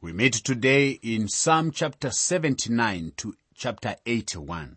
We 0.00 0.12
meet 0.12 0.34
today 0.34 0.90
in 1.02 1.26
Psalm 1.26 1.72
chapter 1.72 2.12
79 2.12 3.14
to 3.16 3.34
chapter 3.52 3.96
81. 4.06 4.76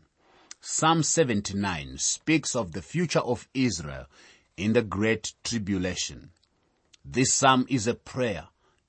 Psalm 0.60 1.04
79 1.04 2.00
speaks 2.00 2.56
of 2.56 2.72
the 2.72 2.82
future 2.82 3.20
of 3.20 3.48
Israel 3.54 4.08
in 4.58 4.74
the 4.74 4.82
great 4.82 5.34
tribulation. 5.44 6.32
This 7.06 7.36
psalm 7.36 7.68
is 7.70 7.86
a 7.86 7.94
prayer, 7.94 8.48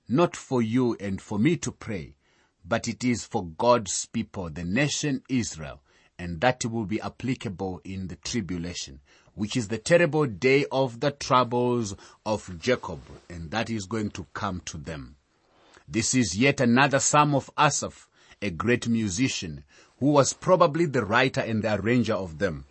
not 0.08 0.34
for 0.34 0.62
you 0.62 0.96
and 0.98 1.20
for 1.20 1.38
me 1.38 1.58
to 1.58 1.70
pray, 1.70 2.14
but 2.64 2.88
it 2.88 3.04
is 3.04 3.26
for 3.26 3.44
God's 3.44 4.06
people, 4.06 4.48
the 4.48 4.64
nation 4.64 5.22
Israel, 5.28 5.82
and 6.18 6.40
that 6.40 6.64
will 6.64 6.86
be 6.86 7.02
applicable 7.02 7.82
in 7.84 8.08
the 8.08 8.16
tribulation, 8.16 9.00
which 9.34 9.54
is 9.54 9.68
the 9.68 9.76
terrible 9.76 10.24
day 10.24 10.64
of 10.72 11.00
the 11.00 11.10
troubles 11.10 11.94
of 12.24 12.58
Jacob, 12.58 13.02
and 13.28 13.50
that 13.50 13.68
is 13.68 13.84
going 13.84 14.10
to 14.12 14.26
come 14.32 14.62
to 14.64 14.78
them. 14.78 15.16
This 15.88 16.14
is 16.14 16.36
yet 16.36 16.60
another 16.60 17.00
psalm 17.00 17.34
of 17.34 17.50
Asaph, 17.58 18.08
a 18.40 18.50
great 18.50 18.88
musician, 18.88 19.64
who 19.98 20.06
was 20.06 20.32
probably 20.32 20.86
the 20.86 21.04
writer 21.04 21.40
and 21.40 21.62
the 21.62 21.74
arranger 21.74 22.14
of 22.14 22.38
them. 22.38 22.64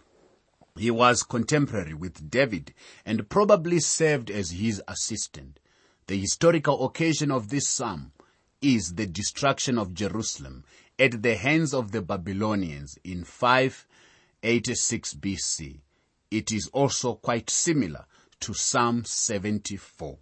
He 0.77 0.91
was 0.91 1.23
contemporary 1.23 1.93
with 1.93 2.29
David 2.29 2.73
and 3.05 3.29
probably 3.29 3.79
served 3.79 4.31
as 4.31 4.51
his 4.51 4.81
assistant. 4.87 5.59
The 6.07 6.17
historical 6.17 6.85
occasion 6.85 7.31
of 7.31 7.49
this 7.49 7.67
psalm 7.67 8.11
is 8.61 8.93
the 8.95 9.07
destruction 9.07 9.77
of 9.77 9.93
Jerusalem 9.93 10.63
at 10.97 11.21
the 11.23 11.35
hands 11.35 11.73
of 11.73 11.91
the 11.91 12.01
Babylonians 12.01 12.97
in 13.03 13.23
586 13.23 15.15
BC. 15.15 15.79
It 16.29 16.51
is 16.51 16.69
also 16.73 17.15
quite 17.15 17.49
similar 17.49 18.05
to 18.41 18.53
Psalm 18.53 19.03
74. 19.03 20.17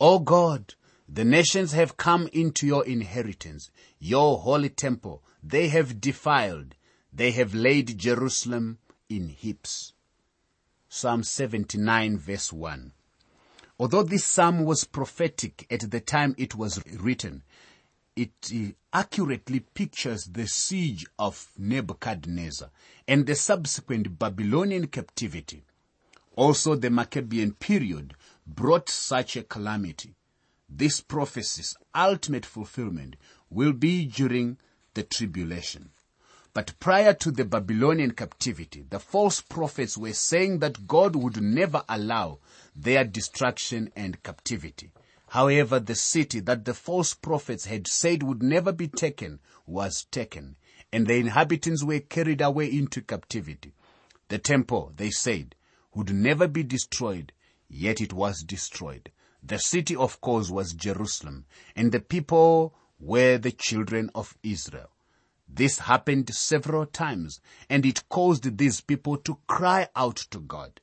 O 0.00 0.18
God, 0.18 0.74
the 1.08 1.24
nations 1.24 1.72
have 1.72 1.96
come 1.96 2.28
into 2.32 2.66
your 2.66 2.84
inheritance, 2.86 3.70
your 3.98 4.38
holy 4.38 4.70
temple. 4.70 5.22
They 5.42 5.68
have 5.68 6.00
defiled. 6.00 6.74
They 7.12 7.30
have 7.32 7.54
laid 7.54 7.98
Jerusalem 7.98 8.78
in 9.08 9.28
heaps. 9.28 9.92
Psalm 10.88 11.22
79 11.22 12.18
verse 12.18 12.52
1. 12.52 12.92
Although 13.78 14.04
this 14.04 14.24
psalm 14.24 14.64
was 14.64 14.84
prophetic 14.84 15.66
at 15.70 15.90
the 15.90 16.00
time 16.00 16.34
it 16.38 16.54
was 16.54 16.80
written, 16.86 17.42
it 18.16 18.32
uh, 18.54 18.72
accurately 18.92 19.60
pictures 19.60 20.24
the 20.24 20.46
siege 20.46 21.04
of 21.18 21.50
Nebuchadnezzar 21.58 22.70
and 23.08 23.26
the 23.26 23.34
subsequent 23.34 24.18
Babylonian 24.18 24.86
captivity. 24.86 25.64
Also 26.36 26.76
the 26.76 26.90
Maccabean 26.90 27.52
period 27.52 28.14
brought 28.46 28.88
such 28.88 29.36
a 29.36 29.42
calamity. 29.42 30.14
This 30.68 31.00
prophecy's 31.00 31.76
ultimate 31.94 32.46
fulfillment 32.46 33.16
will 33.50 33.72
be 33.72 34.06
during 34.06 34.58
the 34.94 35.02
tribulation. 35.02 35.90
But 36.54 36.78
prior 36.78 37.12
to 37.14 37.30
the 37.32 37.44
Babylonian 37.44 38.12
captivity, 38.12 38.84
the 38.88 39.00
false 39.00 39.40
prophets 39.40 39.98
were 39.98 40.12
saying 40.12 40.60
that 40.60 40.86
God 40.86 41.16
would 41.16 41.42
never 41.42 41.84
allow 41.88 42.38
their 42.76 43.04
destruction 43.04 43.90
and 43.96 44.22
captivity. 44.22 44.92
However, 45.28 45.80
the 45.80 45.96
city 45.96 46.38
that 46.40 46.64
the 46.64 46.74
false 46.74 47.12
prophets 47.12 47.64
had 47.64 47.88
said 47.88 48.22
would 48.22 48.40
never 48.42 48.70
be 48.70 48.86
taken 48.86 49.40
was 49.66 50.04
taken, 50.12 50.54
and 50.92 51.08
the 51.08 51.16
inhabitants 51.16 51.82
were 51.82 51.98
carried 51.98 52.40
away 52.40 52.70
into 52.70 53.02
captivity. 53.02 53.74
The 54.28 54.38
temple, 54.38 54.92
they 54.96 55.10
said, 55.10 55.56
would 55.92 56.14
never 56.14 56.46
be 56.46 56.62
destroyed, 56.62 57.32
yet 57.68 58.00
it 58.00 58.12
was 58.12 58.44
destroyed. 58.44 59.10
The 59.46 59.58
city, 59.58 59.94
of 59.94 60.22
course, 60.22 60.48
was 60.48 60.72
Jerusalem, 60.72 61.44
and 61.76 61.92
the 61.92 62.00
people 62.00 62.74
were 62.98 63.36
the 63.36 63.52
children 63.52 64.10
of 64.14 64.38
Israel. 64.42 64.88
This 65.46 65.80
happened 65.80 66.34
several 66.34 66.86
times 66.86 67.40
and 67.68 67.84
it 67.84 68.08
caused 68.08 68.56
these 68.56 68.80
people 68.80 69.18
to 69.18 69.38
cry 69.46 69.88
out 69.94 70.16
to 70.30 70.40
God. 70.40 70.80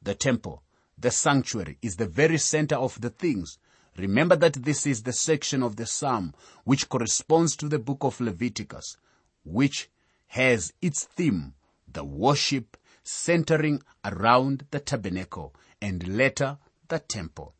The 0.00 0.14
temple, 0.14 0.62
the 0.96 1.10
sanctuary 1.10 1.78
is 1.82 1.96
the 1.96 2.06
very 2.06 2.38
center 2.38 2.76
of 2.76 3.00
the 3.00 3.10
things. 3.10 3.58
Remember 3.96 4.36
that 4.36 4.54
this 4.54 4.86
is 4.86 5.02
the 5.02 5.12
section 5.12 5.64
of 5.64 5.74
the 5.74 5.86
psalm 5.86 6.34
which 6.62 6.88
corresponds 6.88 7.56
to 7.56 7.68
the 7.68 7.80
book 7.80 8.04
of 8.04 8.20
Leviticus, 8.20 8.96
which 9.44 9.90
has 10.28 10.72
its 10.80 11.04
theme, 11.04 11.54
the 11.90 12.04
worship 12.04 12.76
centering 13.02 13.82
around 14.04 14.66
the 14.70 14.80
tabernacle 14.80 15.52
and 15.82 16.16
later 16.16 16.58
the 16.88 17.00
temple. 17.00 17.54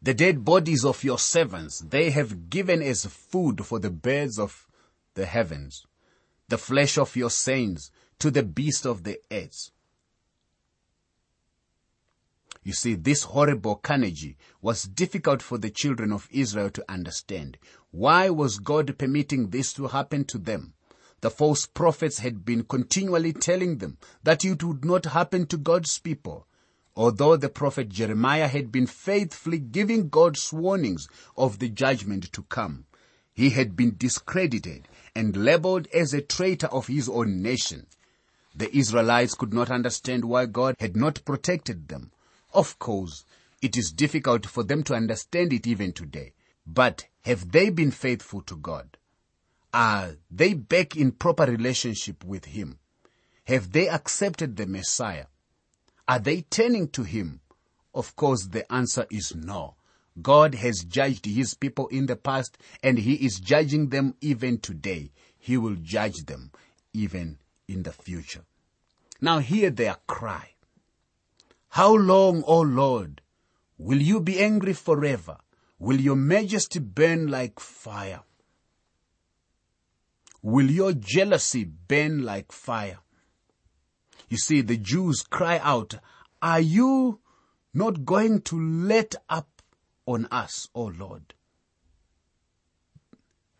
The 0.00 0.14
dead 0.14 0.44
bodies 0.44 0.84
of 0.84 1.02
your 1.02 1.18
servants 1.18 1.80
they 1.80 2.10
have 2.10 2.50
given 2.50 2.82
as 2.82 3.06
food 3.06 3.66
for 3.66 3.78
the 3.78 3.90
birds 3.90 4.38
of 4.38 4.68
the 5.14 5.26
heavens, 5.26 5.86
the 6.48 6.58
flesh 6.58 6.96
of 6.96 7.16
your 7.16 7.30
saints 7.30 7.90
to 8.20 8.30
the 8.30 8.42
beasts 8.42 8.86
of 8.86 9.02
the 9.02 9.20
earth. 9.30 9.70
You 12.62 12.72
see, 12.72 12.94
this 12.94 13.22
horrible 13.22 13.76
carnage 13.76 14.36
was 14.60 14.82
difficult 14.82 15.42
for 15.42 15.58
the 15.58 15.70
children 15.70 16.12
of 16.12 16.28
Israel 16.30 16.70
to 16.70 16.84
understand. 16.88 17.56
Why 17.90 18.28
was 18.30 18.58
God 18.58 18.98
permitting 18.98 19.50
this 19.50 19.72
to 19.74 19.86
happen 19.86 20.24
to 20.26 20.38
them? 20.38 20.74
The 21.20 21.30
false 21.30 21.66
prophets 21.66 22.18
had 22.18 22.44
been 22.44 22.64
continually 22.64 23.32
telling 23.32 23.78
them 23.78 23.98
that 24.22 24.44
it 24.44 24.62
would 24.62 24.84
not 24.84 25.06
happen 25.06 25.46
to 25.46 25.56
God's 25.56 25.98
people. 25.98 26.46
Although 26.98 27.36
the 27.36 27.48
prophet 27.48 27.90
Jeremiah 27.90 28.48
had 28.48 28.72
been 28.72 28.88
faithfully 28.88 29.60
giving 29.60 30.08
God's 30.08 30.52
warnings 30.52 31.06
of 31.36 31.60
the 31.60 31.68
judgment 31.68 32.32
to 32.32 32.42
come, 32.42 32.86
he 33.32 33.50
had 33.50 33.76
been 33.76 33.94
discredited 33.96 34.88
and 35.14 35.36
labeled 35.36 35.86
as 35.94 36.12
a 36.12 36.20
traitor 36.20 36.66
of 36.66 36.88
his 36.88 37.08
own 37.08 37.40
nation. 37.40 37.86
The 38.52 38.76
Israelites 38.76 39.34
could 39.34 39.54
not 39.54 39.70
understand 39.70 40.24
why 40.24 40.46
God 40.46 40.74
had 40.80 40.96
not 40.96 41.24
protected 41.24 41.86
them. 41.86 42.10
Of 42.52 42.80
course, 42.80 43.24
it 43.62 43.76
is 43.76 43.92
difficult 43.92 44.44
for 44.44 44.64
them 44.64 44.82
to 44.82 44.94
understand 44.94 45.52
it 45.52 45.68
even 45.68 45.92
today. 45.92 46.32
But 46.66 47.06
have 47.22 47.52
they 47.52 47.70
been 47.70 47.92
faithful 47.92 48.42
to 48.42 48.56
God? 48.56 48.96
Are 49.72 50.16
they 50.32 50.52
back 50.54 50.96
in 50.96 51.12
proper 51.12 51.44
relationship 51.44 52.24
with 52.24 52.46
Him? 52.46 52.80
Have 53.44 53.70
they 53.70 53.88
accepted 53.88 54.56
the 54.56 54.66
Messiah? 54.66 55.26
Are 56.08 56.18
they 56.18 56.40
turning 56.40 56.88
to 56.88 57.02
Him? 57.02 57.40
Of 57.94 58.16
course, 58.16 58.46
the 58.46 58.70
answer 58.72 59.06
is 59.10 59.34
no. 59.36 59.74
God 60.20 60.54
has 60.54 60.84
judged 60.88 61.26
His 61.26 61.54
people 61.54 61.86
in 61.88 62.06
the 62.06 62.16
past 62.16 62.56
and 62.82 62.98
He 62.98 63.14
is 63.14 63.38
judging 63.38 63.90
them 63.90 64.14
even 64.22 64.58
today. 64.58 65.12
He 65.38 65.58
will 65.58 65.76
judge 65.76 66.24
them 66.24 66.50
even 66.94 67.38
in 67.68 67.82
the 67.82 67.92
future. 67.92 68.44
Now 69.20 69.40
hear 69.40 69.70
their 69.70 69.96
cry. 70.06 70.54
How 71.70 71.94
long, 71.94 72.42
O 72.46 72.60
Lord, 72.60 73.20
will 73.76 74.00
you 74.00 74.20
be 74.20 74.40
angry 74.40 74.72
forever? 74.72 75.36
Will 75.78 76.00
your 76.00 76.16
majesty 76.16 76.78
burn 76.78 77.28
like 77.28 77.60
fire? 77.60 78.22
Will 80.42 80.70
your 80.70 80.92
jealousy 80.92 81.64
burn 81.64 82.24
like 82.24 82.50
fire? 82.50 82.98
You 84.28 84.36
see, 84.36 84.60
the 84.60 84.76
Jews 84.76 85.22
cry 85.22 85.58
out, 85.62 85.94
are 86.42 86.60
you 86.60 87.20
not 87.72 88.04
going 88.04 88.42
to 88.42 88.60
let 88.60 89.14
up 89.28 89.62
on 90.06 90.26
us, 90.30 90.68
O 90.74 90.84
Lord? 90.84 91.34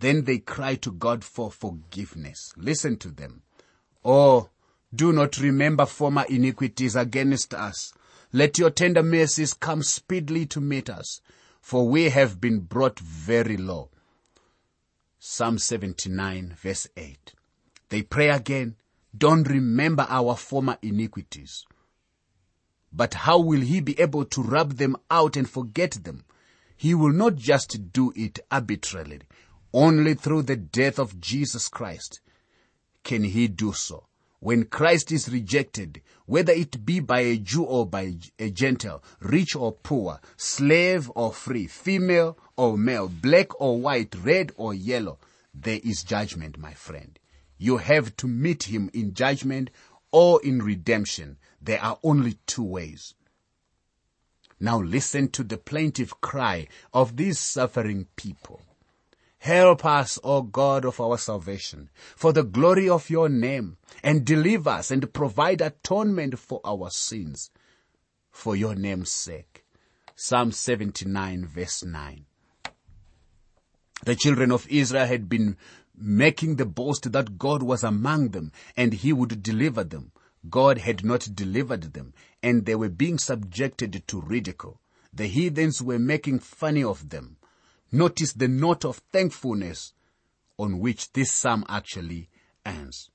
Then 0.01 0.25
they 0.25 0.39
cry 0.39 0.77
to 0.77 0.93
God 0.93 1.25
for 1.25 1.51
forgiveness. 1.51 2.53
Listen 2.57 2.97
to 2.99 3.11
them. 3.11 3.43
Oh, 4.05 4.51
do 4.95 5.13
not 5.13 5.39
remember 5.39 5.87
former 5.87 6.25
iniquities 6.29 6.97
against 6.97 7.53
us. 7.53 7.93
Let 8.33 8.59
your 8.59 8.71
tender 8.71 9.03
mercies 9.03 9.55
come 9.55 9.83
speedily 9.83 10.47
to 10.47 10.61
meet 10.61 10.89
us, 10.89 11.21
for 11.61 11.89
we 11.89 12.11
have 12.11 12.41
been 12.41 12.61
brought 12.61 12.99
very 12.99 13.57
low. 13.57 13.91
Psalm 15.19 15.59
79 15.59 16.55
verse 16.61 16.87
8. 16.97 17.35
They 17.89 18.03
pray 18.03 18.29
again, 18.29 18.77
don't 19.19 19.49
remember 19.49 20.07
our 20.09 20.37
former 20.37 20.79
iniquities. 20.83 21.65
But 22.93 23.15
how 23.15 23.39
will 23.41 23.61
he 23.61 23.81
be 23.81 23.99
able 24.01 24.25
to 24.27 24.43
rub 24.43 24.75
them 24.75 24.97
out 25.11 25.37
and 25.37 25.49
forget 25.49 25.93
them? 26.05 26.25
He 26.77 26.95
will 26.95 27.13
not 27.13 27.37
just 27.37 27.93
do 27.93 28.13
it 28.17 28.39
arbitrarily. 28.51 29.21
Only 29.73 30.15
through 30.15 30.43
the 30.43 30.57
death 30.57 30.99
of 30.99 31.21
Jesus 31.21 31.69
Christ 31.69 32.21
can 33.05 33.25
he 33.25 33.49
do 33.49 33.73
so. 33.73 34.05
When 34.41 34.67
Christ 34.67 35.11
is 35.11 35.29
rejected, 35.29 36.01
whether 36.27 36.53
it 36.53 36.87
be 36.87 37.01
by 37.01 37.21
a 37.21 37.39
Jew 37.39 37.65
or 37.65 37.87
by 37.87 38.15
a 38.39 38.51
Gentile, 38.51 39.03
rich 39.21 39.57
or 39.57 39.73
poor, 39.73 40.21
slave 40.37 41.11
or 41.17 41.33
free, 41.33 41.67
female 41.67 42.39
or 42.57 42.79
male, 42.79 43.09
black 43.09 43.61
or 43.61 43.81
white, 43.81 44.15
red 44.23 44.53
or 44.57 44.73
yellow, 44.73 45.19
there 45.53 45.81
is 45.83 46.05
judgment, 46.05 46.57
my 46.57 46.73
friend. 46.73 47.18
You 47.59 47.79
have 47.79 48.17
to 48.19 48.27
meet 48.27 48.65
him 48.65 48.89
in 48.95 49.15
judgment 49.15 49.71
or 50.13 50.41
in 50.43 50.63
redemption. 50.63 51.39
There 51.61 51.83
are 51.83 51.99
only 52.03 52.39
two 52.47 52.63
ways. 52.63 53.15
Now 54.61 54.81
listen 54.81 55.29
to 55.31 55.45
the 55.45 55.59
plaintive 55.59 56.21
cry 56.21 56.69
of 56.93 57.17
these 57.17 57.39
suffering 57.39 58.07
people. 58.17 58.63
Help 59.39 59.85
us, 59.85 60.19
O 60.25 60.43
God 60.43 60.85
of 60.85 61.01
our 61.01 61.17
salvation, 61.17 61.91
for 62.17 62.33
the 62.33 62.43
glory 62.43 62.89
of 62.89 63.09
your 63.09 63.29
name, 63.29 63.77
and 64.03 64.25
deliver 64.25 64.71
us 64.71 64.91
and 64.91 65.13
provide 65.13 65.61
atonement 65.61 66.39
for 66.39 66.61
our 66.65 66.91
sins, 66.91 67.51
for 68.33 68.57
your 68.57 68.75
name's 68.75 69.11
sake. 69.11 69.65
Psalm 70.17 70.51
79 70.51 71.47
verse 71.47 71.85
9. 71.85 72.27
The 74.05 74.17
children 74.17 74.53
of 74.53 74.67
Israel 74.69 75.07
had 75.07 75.29
been 75.29 75.57
making 75.97 76.57
the 76.57 76.67
boast 76.67 77.11
that 77.13 77.39
God 77.39 77.63
was 77.63 77.83
among 77.83 78.29
them 78.29 78.53
and 78.77 78.93
he 78.93 79.13
would 79.13 79.43
deliver 79.43 79.85
them. 79.85 80.13
God 80.49 80.79
had 80.79 81.05
not 81.05 81.29
delivered 81.35 81.95
them 81.95 82.15
and 82.43 82.65
they 82.65 82.75
were 82.75 82.89
being 82.89 83.19
subjected 83.19 84.03
to 84.07 84.21
ridicule. 84.21 84.81
The 85.13 85.27
heathens 85.27 85.83
were 85.83 85.99
making 85.99 86.41
funny 86.41 86.85
of 86.85 87.09
them. 87.09 87.37
Notice 87.91 88.33
the 88.35 88.49
note 88.49 88.85
of 88.85 89.03
thankfulness 89.13 89.95
on 90.59 90.79
which 90.79 91.13
this 91.13 91.33
psalm 91.33 91.65
actually 91.69 92.29
ends. 92.65 93.11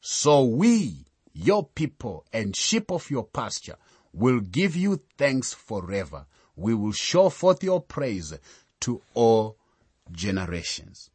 So 0.00 0.44
we, 0.44 1.06
your 1.32 1.66
people 1.66 2.24
and 2.32 2.56
sheep 2.56 2.90
of 2.90 3.10
your 3.10 3.24
pasture, 3.24 3.76
will 4.12 4.40
give 4.40 4.74
you 4.76 5.00
thanks 5.18 5.52
forever. 5.52 6.26
We 6.56 6.74
will 6.74 6.92
show 6.92 7.28
forth 7.28 7.62
your 7.62 7.80
praise 7.80 8.32
to 8.80 9.02
all 9.14 9.56
generations. 10.10 11.10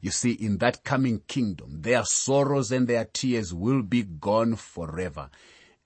You 0.00 0.10
see, 0.10 0.32
in 0.32 0.58
that 0.58 0.84
coming 0.84 1.22
kingdom, 1.28 1.82
their 1.82 2.04
sorrows 2.04 2.72
and 2.72 2.88
their 2.88 3.04
tears 3.04 3.54
will 3.54 3.82
be 3.82 4.02
gone 4.02 4.56
forever. 4.56 5.30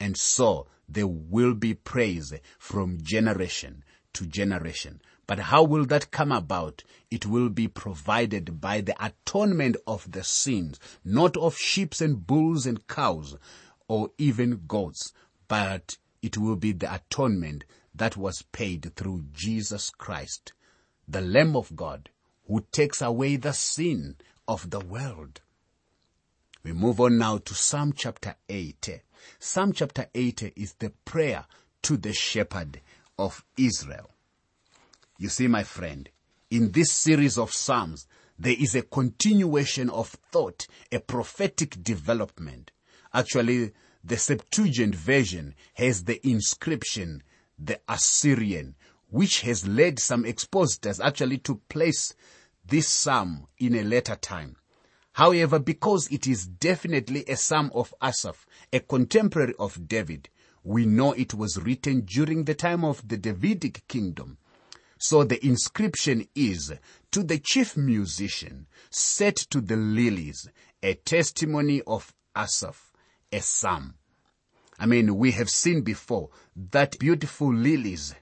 And 0.00 0.17
so 0.17 0.67
there 0.88 1.06
will 1.06 1.55
be 1.55 1.75
praise 1.75 2.32
from 2.58 2.99
generation 3.02 3.85
to 4.14 4.26
generation. 4.26 5.00
But 5.26 5.38
how 5.38 5.62
will 5.62 5.85
that 5.87 6.11
come 6.11 6.32
about? 6.32 6.82
It 7.11 7.26
will 7.26 7.50
be 7.50 7.69
provided 7.69 8.61
by 8.61 8.81
the 8.81 8.96
atonement 9.05 9.76
of 9.87 10.11
the 10.11 10.25
sins, 10.25 10.81
not 11.05 11.37
of 11.37 11.56
sheep 11.56 11.94
and 12.00 12.26
bulls 12.26 12.67
and 12.67 12.87
cows 12.87 13.37
or 13.88 14.11
even 14.19 14.62
goats, 14.67 15.12
but 15.46 15.99
it 16.23 16.38
will 16.38 16.56
be 16.56 16.73
the 16.73 16.93
atonement 16.93 17.64
that 17.94 18.17
was 18.17 18.43
paid 18.52 18.94
through 18.96 19.25
Jesus 19.32 19.91
Christ, 19.91 20.52
the 21.08 21.20
Lamb 21.22 21.56
of 21.56 21.75
God, 21.75 22.10
who 22.46 22.64
takes 22.70 23.00
away 23.00 23.37
the 23.37 23.52
sin 23.52 24.16
of 24.46 24.69
the 24.70 24.81
world. 24.81 25.40
We 26.62 26.72
move 26.72 27.00
on 27.00 27.16
now 27.16 27.38
to 27.38 27.55
Psalm 27.55 27.94
chapter 27.96 28.34
8. 28.49 29.00
Psalm 29.38 29.72
chapter 29.72 30.06
8 30.14 30.52
is 30.55 30.75
the 30.75 30.90
prayer 31.06 31.46
to 31.82 31.96
the 31.96 32.12
shepherd 32.12 32.82
of 33.19 33.43
Israel. 33.56 34.10
You 35.19 35.31
see, 35.31 35.49
my 35.49 35.62
friend, 35.62 36.10
in 36.50 36.72
this 36.72 36.93
series 36.93 37.38
of 37.38 37.52
Psalms, 37.52 38.06
there 38.38 38.56
is 38.58 38.75
a 38.75 38.82
continuation 38.82 39.88
of 39.90 40.08
thought, 40.31 40.66
a 40.93 41.00
prophetic 41.00 41.82
development. 41.82 42.70
Actually, 43.14 43.72
the 44.05 44.16
Septuagint 44.16 44.94
version 44.94 45.55
has 45.75 46.05
the 46.05 46.26
inscription, 46.26 47.22
the 47.58 47.81
Assyrian, 47.88 48.76
which 49.10 49.40
has 49.43 49.66
led 49.66 49.99
some 49.99 50.25
expositors 50.25 51.00
actually 51.00 51.38
to 51.38 51.60
place 51.69 52.14
this 52.66 52.88
psalm 52.88 53.46
in 53.58 53.75
a 53.75 53.82
later 53.82 54.16
time. 54.16 54.56
However, 55.12 55.58
because 55.58 56.08
it 56.12 56.26
is 56.26 56.46
definitely 56.46 57.25
a 57.26 57.37
psalm 57.37 57.70
of 57.75 57.93
Asaph, 58.00 58.46
a 58.72 58.81
contemporary 58.81 59.55
of 59.58 59.88
David, 59.88 60.28
we 60.62 60.87
know 60.87 61.12
it 61.12 61.34
was 61.34 61.56
written 61.56 62.02
during 62.02 62.44
the 62.44 62.55
time 62.55 62.84
of 62.84 63.06
the 63.08 63.16
Davidic 63.16 63.87
kingdom. 63.88 64.38
So 64.99 65.25
the 65.25 65.44
inscription 65.44 66.28
is, 66.34 66.72
to 67.12 67.22
the 67.22 67.38
chief 67.38 67.76
musician, 67.76 68.66
set 68.90 69.37
to 69.50 69.60
the 69.60 69.76
lilies, 69.76 70.49
a 70.82 70.94
testimony 70.94 71.82
of 71.87 72.12
Asaph, 72.37 72.93
a 73.32 73.40
psalm. 73.40 73.94
I 74.78 74.87
mean, 74.87 75.16
we 75.16 75.32
have 75.32 75.50
seen 75.50 75.82
before 75.82 76.31
that 76.70 76.99
beautiful 76.99 77.52
lilies, 77.52 78.14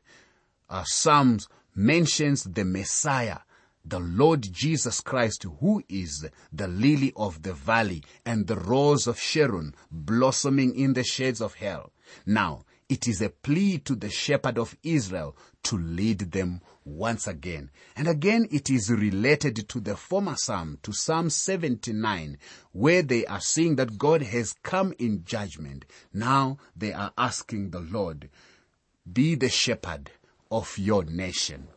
uh, 0.69 0.85
Psalms 0.85 1.49
mentions 1.75 2.45
the 2.45 2.65
Messiah, 2.65 3.39
the 3.85 4.01
Lord 4.01 4.43
Jesus 4.51 5.01
Christ, 5.01 5.47
who 5.61 5.83
is 5.89 6.29
the 6.53 6.67
lily 6.67 7.13
of 7.17 7.43
the 7.43 7.53
valley 7.53 8.03
and 8.25 8.47
the 8.47 8.57
rose 8.57 9.07
of 9.07 9.21
Sharon 9.21 9.75
blossoming 9.91 10.75
in 10.75 10.95
the 10.95 11.05
shades 11.05 11.41
of 11.41 11.55
hell. 11.55 11.93
Now, 12.25 12.65
it 12.89 13.09
is 13.09 13.21
a 13.21 13.31
plea 13.31 13.79
to 13.79 13.97
the 13.97 14.11
shepherd 14.11 14.59
of 14.59 14.77
Israel 14.83 15.37
to 15.65 15.77
lead 15.77 16.31
them 16.31 16.61
once 16.85 17.27
again. 17.27 17.71
And 17.97 18.07
again, 18.07 18.47
it 18.53 18.71
is 18.71 18.91
related 18.91 19.69
to 19.69 19.81
the 19.81 19.97
former 19.97 20.37
Psalm, 20.37 20.79
to 20.85 20.93
Psalm 20.93 21.29
79, 21.29 22.39
where 22.71 23.03
they 23.03 23.27
are 23.27 23.41
seeing 23.41 23.75
that 23.77 23.99
God 23.99 24.23
has 24.23 24.53
come 24.63 24.95
in 24.99 25.25
judgment. 25.25 25.85
Now 26.13 26.59
they 26.77 26.93
are 26.93 27.13
asking 27.19 27.71
the 27.71 27.81
Lord, 27.81 28.31
be 29.13 29.35
the 29.35 29.49
shepherd 29.49 30.13
of 30.51 30.77
your 30.79 31.05
nation. 31.05 31.69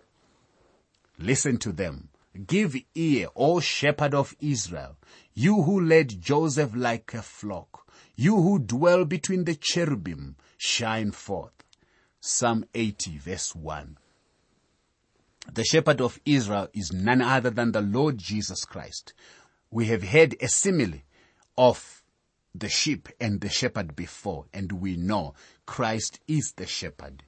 Listen 1.18 1.58
to 1.58 1.72
them. 1.72 2.10
Give 2.46 2.76
ear, 2.96 3.28
O 3.36 3.60
shepherd 3.60 4.14
of 4.14 4.36
Israel, 4.40 4.98
you 5.34 5.64
who 5.64 5.82
led 5.82 6.22
Joseph 6.22 6.72
like 6.76 7.14
a 7.14 7.22
flock, 7.22 7.88
you 8.16 8.36
who 8.36 8.60
dwell 8.60 9.04
between 9.04 9.46
the 9.46 9.56
cherubim, 9.56 10.36
shine 10.58 11.12
forth. 11.12 11.52
Psalm 12.22 12.66
80 12.74 13.18
verse 13.18 13.56
1. 13.56 13.98
The 15.52 15.64
shepherd 15.64 16.02
of 16.02 16.20
Israel 16.26 16.68
is 16.74 16.92
none 16.94 17.22
other 17.22 17.50
than 17.50 17.72
the 17.72 17.82
Lord 17.82 18.18
Jesus 18.18 18.66
Christ. 18.66 19.14
We 19.72 19.88
have 19.88 20.04
heard 20.04 20.36
a 20.40 20.48
simile 20.48 21.00
of 21.58 22.04
the 22.54 22.70
sheep 22.70 23.10
and 23.20 23.42
the 23.42 23.50
shepherd 23.50 23.96
before, 23.96 24.46
and 24.54 24.72
we 24.74 24.96
know 24.96 25.34
Christ 25.66 26.20
is 26.28 26.54
the 26.56 26.68
shepherd. 26.68 27.24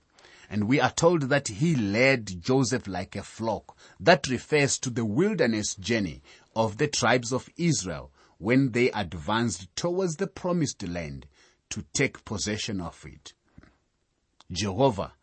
And 0.51 0.67
we 0.67 0.81
are 0.81 0.91
told 0.91 1.29
that 1.29 1.47
he 1.47 1.75
led 1.75 2.41
Joseph 2.41 2.85
like 2.85 3.15
a 3.15 3.23
flock. 3.23 3.77
That 4.01 4.27
refers 4.27 4.77
to 4.79 4.89
the 4.89 5.05
wilderness 5.05 5.75
journey 5.75 6.21
of 6.53 6.75
the 6.77 6.89
tribes 6.89 7.31
of 7.31 7.49
Israel 7.55 8.11
when 8.37 8.71
they 8.73 8.91
advanced 8.91 9.73
towards 9.77 10.17
the 10.17 10.27
promised 10.27 10.85
land 10.85 11.25
to 11.69 11.85
take 11.93 12.25
possession 12.25 12.81
of 12.81 13.01
it. 13.05 13.31
Jehovah, 14.51 15.13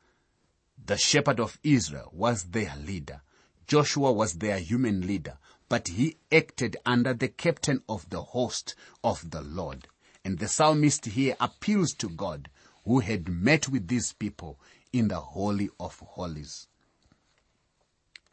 the 0.83 0.97
shepherd 0.97 1.41
of 1.41 1.59
Israel, 1.63 2.09
was 2.15 2.45
their 2.45 2.75
leader. 2.83 3.21
Joshua 3.67 4.11
was 4.11 4.33
their 4.33 4.59
human 4.59 5.07
leader, 5.07 5.37
but 5.69 5.89
he 5.89 6.17
acted 6.33 6.79
under 6.87 7.13
the 7.13 7.29
captain 7.29 7.83
of 7.87 8.09
the 8.09 8.23
host 8.23 8.75
of 9.05 9.31
the 9.31 9.43
Lord. 9.43 9.89
And 10.25 10.39
the 10.39 10.49
psalmist 10.49 11.05
here 11.05 11.37
appeals 11.39 11.93
to 11.99 12.09
God 12.09 12.49
who 12.87 13.01
had 13.01 13.29
met 13.29 13.69
with 13.69 13.89
these 13.89 14.15
people 14.15 14.59
in 14.93 15.09
the 15.09 15.21
Holy 15.21 15.69
of 15.79 15.99
Holies. 16.01 16.69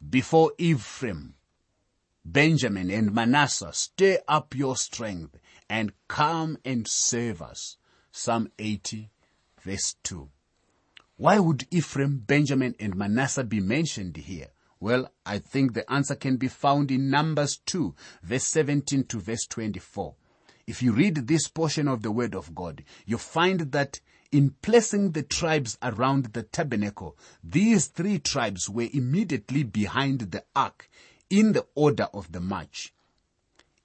Before 0.07 0.51
Ephraim, 0.57 1.35
Benjamin 2.23 2.89
and 2.89 3.13
Manasseh, 3.13 3.73
stir 3.73 4.17
up 4.27 4.55
your 4.55 4.75
strength 4.75 5.37
and 5.69 5.93
come 6.07 6.57
and 6.65 6.87
save 6.87 7.41
us. 7.41 7.77
Psalm 8.11 8.49
80 8.57 9.09
verse 9.61 9.95
2. 10.03 10.29
Why 11.17 11.39
would 11.39 11.67
Ephraim, 11.71 12.23
Benjamin 12.25 12.75
and 12.79 12.95
Manasseh 12.95 13.43
be 13.43 13.59
mentioned 13.59 14.17
here? 14.17 14.47
Well, 14.79 15.11
I 15.25 15.39
think 15.39 15.73
the 15.73 15.91
answer 15.91 16.15
can 16.15 16.37
be 16.37 16.47
found 16.47 16.91
in 16.91 17.09
Numbers 17.09 17.57
2 17.65 17.95
verse 18.23 18.43
17 18.43 19.05
to 19.05 19.19
verse 19.19 19.45
24. 19.45 20.15
If 20.67 20.81
you 20.81 20.93
read 20.93 21.27
this 21.27 21.47
portion 21.47 21.87
of 21.87 22.01
the 22.01 22.11
Word 22.11 22.35
of 22.35 22.55
God, 22.55 22.83
you 23.05 23.17
find 23.17 23.71
that 23.71 23.99
in 24.35 24.49
placing 24.61 25.13
the 25.13 25.23
tribes 25.23 25.77
around 25.81 26.25
the 26.33 26.43
tabernacle, 26.43 27.17
these 27.41 27.87
three 27.87 28.19
tribes 28.19 28.69
were 28.69 28.89
immediately 28.91 29.63
behind 29.63 30.19
the 30.19 30.43
ark 30.53 30.89
in 31.29 31.53
the 31.53 31.65
order 31.73 32.09
of 32.13 32.29
the 32.33 32.41
march. 32.41 32.93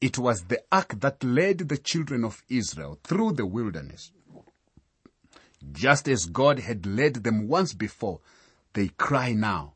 It 0.00 0.18
was 0.18 0.42
the 0.44 0.60
ark 0.72 0.98
that 1.02 1.22
led 1.22 1.68
the 1.68 1.78
children 1.78 2.24
of 2.24 2.42
Israel 2.48 2.98
through 3.04 3.34
the 3.34 3.46
wilderness. 3.46 4.10
Just 5.70 6.08
as 6.08 6.26
God 6.26 6.58
had 6.58 6.84
led 6.84 7.22
them 7.22 7.46
once 7.46 7.72
before, 7.72 8.18
they 8.72 8.88
cry 8.88 9.32
now 9.32 9.74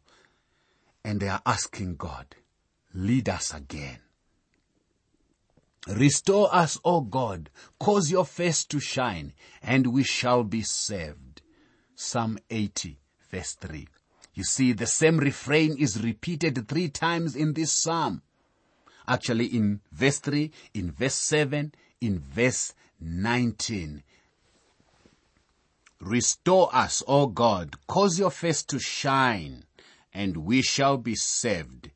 and 1.05 1.21
they 1.21 1.29
are 1.29 1.43
asking 1.47 1.95
God, 1.95 2.35
lead 2.93 3.29
us 3.29 3.55
again. 3.55 3.99
Restore 5.87 6.55
us, 6.55 6.79
O 6.83 7.03
God, 7.03 7.51
cause 7.79 8.11
your 8.11 8.25
face 8.25 8.65
to 8.67 8.81
shine, 8.81 9.35
and 9.63 9.89
we 9.89 10.03
shall 10.03 10.43
be 10.43 10.63
saved. 10.63 11.43
Psalm 11.95 12.39
80, 12.49 12.99
verse 13.31 13.53
3. 13.53 13.87
You 14.33 14.45
see, 14.45 14.73
the 14.73 14.87
same 14.87 15.19
refrain 15.19 15.77
is 15.79 16.03
repeated 16.03 16.67
three 16.67 16.89
times 16.89 17.37
in 17.37 17.53
this 17.53 17.71
psalm. 17.71 18.23
Actually, 19.07 19.47
in 19.47 19.81
verse 19.93 20.19
3, 20.21 20.51
in 20.73 20.91
verse 20.91 21.15
7, 21.15 21.73
in 22.01 22.19
verse 22.19 22.75
19. 23.01 24.03
Restore 26.01 26.75
us, 26.75 27.03
O 27.07 27.27
God, 27.27 27.77
cause 27.87 28.19
your 28.19 28.31
face 28.31 28.63
to 28.65 28.79
shine, 28.79 29.65
and 30.15 30.39
we 30.39 30.63
shall 30.63 30.97
be 30.97 31.15
saved. 31.15 31.91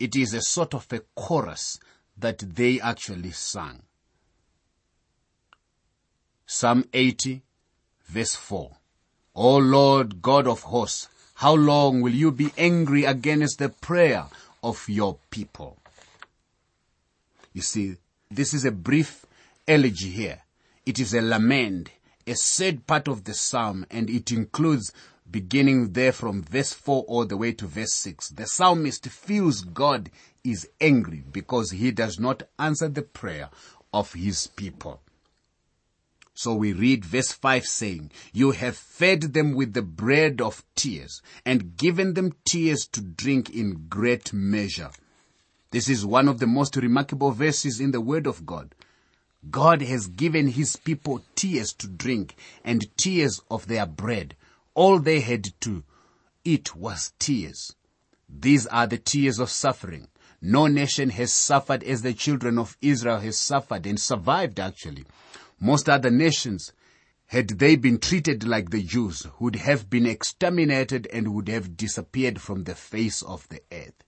It 0.00 0.16
is 0.16 0.34
a 0.34 0.42
sort 0.42 0.74
of 0.74 0.86
a 0.92 1.00
chorus 1.14 1.78
that 2.18 2.38
they 2.38 2.80
actually 2.80 3.30
sang. 3.30 3.82
Psalm 6.46 6.84
80 6.92 7.42
verse 8.08 8.34
4. 8.34 8.70
O 9.34 9.56
Lord 9.56 10.20
God 10.22 10.48
of 10.48 10.62
hosts, 10.62 11.08
how 11.34 11.54
long 11.54 12.00
will 12.00 12.14
you 12.14 12.32
be 12.32 12.52
angry 12.58 13.04
against 13.04 13.58
the 13.58 13.68
prayer 13.68 14.26
of 14.62 14.88
your 14.88 15.18
people? 15.30 15.78
You 17.52 17.62
see, 17.62 17.96
this 18.30 18.52
is 18.52 18.64
a 18.64 18.72
brief 18.72 19.24
elegy 19.66 20.10
here. 20.10 20.42
It 20.84 20.98
is 20.98 21.14
a 21.14 21.22
lament, 21.22 21.90
a 22.26 22.34
sad 22.34 22.86
part 22.86 23.06
of 23.06 23.24
the 23.24 23.34
psalm, 23.34 23.86
and 23.90 24.10
it 24.10 24.32
includes 24.32 24.92
beginning 25.30 25.92
there 25.92 26.12
from 26.12 26.42
verse 26.42 26.72
4 26.72 27.04
all 27.04 27.26
the 27.26 27.36
way 27.36 27.52
to 27.52 27.66
verse 27.66 27.92
6. 27.94 28.30
The 28.30 28.46
psalmist 28.46 29.06
feels 29.06 29.60
God 29.62 30.10
is 30.44 30.68
angry 30.80 31.22
because 31.30 31.70
he 31.72 31.90
does 31.90 32.18
not 32.18 32.44
answer 32.58 32.88
the 32.88 33.02
prayer 33.02 33.50
of 33.92 34.12
his 34.12 34.46
people. 34.46 35.00
So 36.34 36.54
we 36.54 36.72
read 36.72 37.04
verse 37.04 37.32
5 37.32 37.66
saying, 37.66 38.12
You 38.32 38.52
have 38.52 38.76
fed 38.76 39.22
them 39.34 39.54
with 39.54 39.72
the 39.72 39.82
bread 39.82 40.40
of 40.40 40.64
tears 40.76 41.20
and 41.44 41.76
given 41.76 42.14
them 42.14 42.34
tears 42.48 42.86
to 42.92 43.00
drink 43.00 43.50
in 43.50 43.86
great 43.88 44.32
measure. 44.32 44.90
This 45.70 45.88
is 45.88 46.06
one 46.06 46.28
of 46.28 46.38
the 46.38 46.46
most 46.46 46.76
remarkable 46.76 47.32
verses 47.32 47.80
in 47.80 47.90
the 47.90 48.00
Word 48.00 48.26
of 48.26 48.46
God. 48.46 48.74
God 49.50 49.82
has 49.82 50.06
given 50.06 50.46
His 50.46 50.76
people 50.76 51.22
tears 51.34 51.72
to 51.74 51.88
drink 51.88 52.36
and 52.64 52.96
tears 52.96 53.40
of 53.50 53.66
their 53.66 53.86
bread. 53.86 54.36
All 54.78 55.00
they 55.00 55.18
had 55.18 55.60
to 55.62 55.82
eat 56.44 56.76
was 56.76 57.12
tears. 57.18 57.74
These 58.28 58.64
are 58.68 58.86
the 58.86 58.96
tears 58.96 59.40
of 59.40 59.50
suffering. 59.50 60.06
No 60.40 60.68
nation 60.68 61.10
has 61.10 61.32
suffered 61.32 61.82
as 61.82 62.02
the 62.02 62.14
children 62.14 62.60
of 62.60 62.76
Israel 62.80 63.18
has 63.18 63.40
suffered 63.40 63.86
and 63.86 63.98
survived 63.98 64.60
actually. 64.60 65.04
Most 65.58 65.88
other 65.88 66.12
nations, 66.12 66.72
had 67.26 67.48
they 67.58 67.74
been 67.74 67.98
treated 67.98 68.46
like 68.46 68.70
the 68.70 68.84
Jews, 68.84 69.26
would 69.40 69.56
have 69.56 69.90
been 69.90 70.06
exterminated 70.06 71.08
and 71.12 71.34
would 71.34 71.48
have 71.48 71.76
disappeared 71.76 72.40
from 72.40 72.62
the 72.62 72.76
face 72.76 73.20
of 73.22 73.48
the 73.48 73.60
earth. 73.72 74.04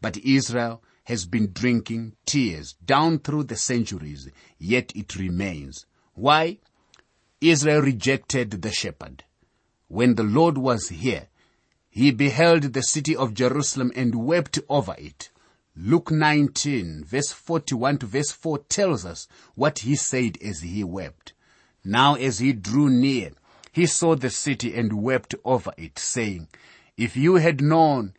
But 0.00 0.16
Israel 0.16 0.82
has 1.04 1.26
been 1.26 1.52
drinking 1.52 2.16
tears 2.26 2.74
down 2.84 3.20
through 3.20 3.44
the 3.44 3.56
centuries, 3.56 4.28
yet 4.58 4.90
it 4.96 5.14
remains. 5.14 5.86
Why? 6.14 6.58
Israel 7.40 7.82
rejected 7.82 8.50
the 8.50 8.72
shepherd. 8.72 9.22
When 9.88 10.14
the 10.14 10.22
Lord 10.22 10.58
was 10.58 10.90
here, 10.90 11.28
he 11.90 12.10
beheld 12.10 12.62
the 12.62 12.82
city 12.82 13.16
of 13.16 13.34
Jerusalem 13.34 13.90
and 13.96 14.26
wept 14.26 14.58
over 14.68 14.94
it. 14.98 15.30
Luke 15.74 16.10
19 16.10 17.04
verse 17.04 17.32
41 17.32 17.98
to 17.98 18.06
verse 18.06 18.30
4 18.30 18.58
tells 18.68 19.06
us 19.06 19.28
what 19.54 19.80
he 19.80 19.96
said 19.96 20.36
as 20.44 20.60
he 20.60 20.84
wept. 20.84 21.32
Now 21.84 22.14
as 22.16 22.38
he 22.38 22.52
drew 22.52 22.90
near, 22.90 23.30
he 23.72 23.86
saw 23.86 24.14
the 24.14 24.28
city 24.28 24.74
and 24.74 25.02
wept 25.02 25.34
over 25.44 25.72
it, 25.78 25.98
saying, 25.98 26.48
If 26.96 27.16
you 27.16 27.36
had 27.36 27.62
known, 27.62 28.12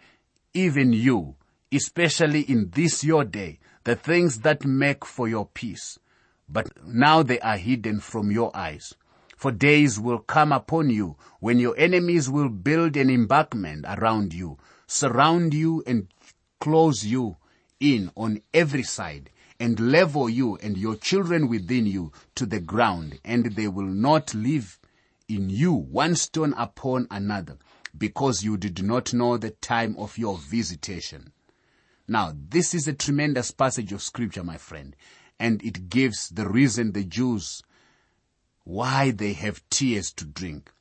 even 0.53 0.93
you, 0.93 1.35
especially 1.71 2.41
in 2.41 2.71
this 2.71 3.03
your 3.03 3.25
day, 3.25 3.59
the 3.83 3.95
things 3.95 4.39
that 4.39 4.65
make 4.65 5.05
for 5.05 5.27
your 5.27 5.45
peace, 5.45 5.99
but 6.47 6.71
now 6.85 7.21
they 7.23 7.39
are 7.41 7.57
hidden 7.57 7.99
from 7.99 8.31
your 8.31 8.55
eyes. 8.55 8.93
For 9.39 9.53
days 9.53 9.97
will 9.97 10.19
come 10.19 10.51
upon 10.51 10.89
you 10.89 11.15
when 11.39 11.59
your 11.59 11.73
enemies 11.77 12.29
will 12.29 12.49
build 12.49 12.97
an 12.97 13.09
embankment 13.09 13.85
around 13.87 14.33
you, 14.33 14.57
surround 14.85 15.53
you 15.53 15.81
and 15.87 16.09
close 16.59 17.05
you 17.05 17.37
in 17.79 18.11
on 18.17 18.41
every 18.53 18.83
side 18.83 19.29
and 19.57 19.79
level 19.79 20.29
you 20.29 20.57
and 20.57 20.77
your 20.77 20.97
children 20.97 21.47
within 21.47 21.85
you 21.85 22.11
to 22.35 22.45
the 22.45 22.59
ground, 22.59 23.21
and 23.23 23.45
they 23.55 23.69
will 23.69 23.87
not 23.87 24.33
leave 24.33 24.77
in 25.29 25.49
you 25.49 25.71
one 25.71 26.15
stone 26.17 26.53
upon 26.57 27.07
another, 27.09 27.57
because 27.97 28.43
you 28.43 28.57
did 28.57 28.83
not 28.83 29.13
know 29.13 29.37
the 29.37 29.51
time 29.51 29.95
of 29.97 30.17
your 30.17 30.37
visitation. 30.37 31.31
Now, 32.09 32.33
this 32.35 32.73
is 32.73 32.89
a 32.89 32.93
tremendous 32.93 33.51
passage 33.51 33.93
of 33.93 34.01
scripture, 34.01 34.43
my 34.43 34.57
friend, 34.57 34.97
and 35.39 35.63
it 35.63 35.89
gives 35.89 36.27
the 36.27 36.45
reason 36.49 36.91
the 36.91 37.05
Jews 37.05 37.63
why 38.63 39.11
they 39.11 39.33
have 39.33 39.67
tears 39.69 40.11
to 40.13 40.25
drink. 40.25 40.71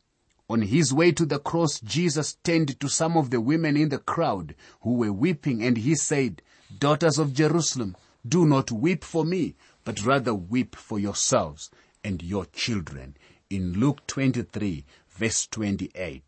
On 0.51 0.63
his 0.63 0.93
way 0.93 1.13
to 1.13 1.27
the 1.27 1.39
cross, 1.39 1.81
Jesus 1.81 2.37
turned 2.43 2.81
to 2.81 2.89
some 2.89 3.17
of 3.17 3.31
the 3.31 3.41
women 3.41 3.77
in 3.77 3.91
the 3.91 3.99
crowd 3.99 4.55
who 4.81 4.95
were 4.95 5.13
weeping 5.13 5.63
and 5.63 5.77
he 5.77 5.95
said, 5.95 6.43
Daughters 6.79 7.19
of 7.19 7.35
Jerusalem, 7.35 7.97
do 8.27 8.47
not 8.47 8.71
weep 8.71 9.05
for 9.05 9.25
me, 9.25 9.57
but 9.85 10.05
rather 10.05 10.35
weep 10.35 10.75
for 10.75 10.99
yourselves 10.99 11.71
and 12.03 12.23
your 12.23 12.47
children. 12.47 13.17
In 13.51 13.75
Luke 13.75 14.07
23 14.07 14.85
verse 15.19 15.47
28. 15.49 16.23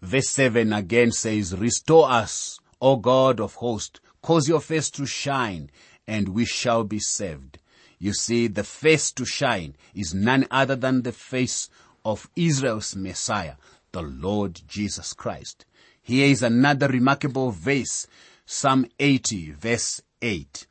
Verse 0.00 0.28
7 0.28 0.72
again 0.72 1.10
says, 1.10 1.56
Restore 1.56 2.10
us, 2.10 2.60
O 2.80 2.96
God 2.96 3.40
of 3.40 3.56
hosts, 3.56 4.00
cause 4.22 4.48
your 4.48 4.60
face 4.60 4.90
to 4.90 5.06
shine, 5.06 5.70
and 6.06 6.28
we 6.28 6.44
shall 6.44 6.84
be 6.84 7.00
saved. 7.00 7.58
You 7.98 8.12
see, 8.12 8.46
the 8.46 8.64
face 8.64 9.10
to 9.12 9.24
shine 9.24 9.74
is 9.94 10.14
none 10.14 10.46
other 10.50 10.76
than 10.76 11.02
the 11.02 11.12
face 11.12 11.68
of 12.04 12.30
Israel's 12.36 12.94
Messiah, 12.94 13.54
the 13.92 14.02
Lord 14.02 14.62
Jesus 14.68 15.12
Christ. 15.12 15.64
Here 16.02 16.26
is 16.26 16.42
another 16.42 16.88
remarkable 16.88 17.50
verse 17.50 18.06
Psalm 18.50 18.86
80 18.98 19.50
verse 19.52 20.00
8. 20.22 20.66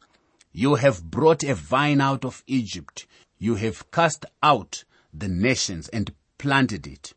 You 0.52 0.76
have 0.76 1.04
brought 1.04 1.44
a 1.44 1.54
vine 1.54 2.02
out 2.02 2.26
of 2.26 2.44
Egypt. 2.48 3.06
You 3.38 3.54
have 3.54 3.92
cast 3.92 4.26
out 4.42 4.84
the 5.14 5.28
nations 5.28 5.88
and 5.90 6.12
planted 6.40 6.88
it. 6.88 7.14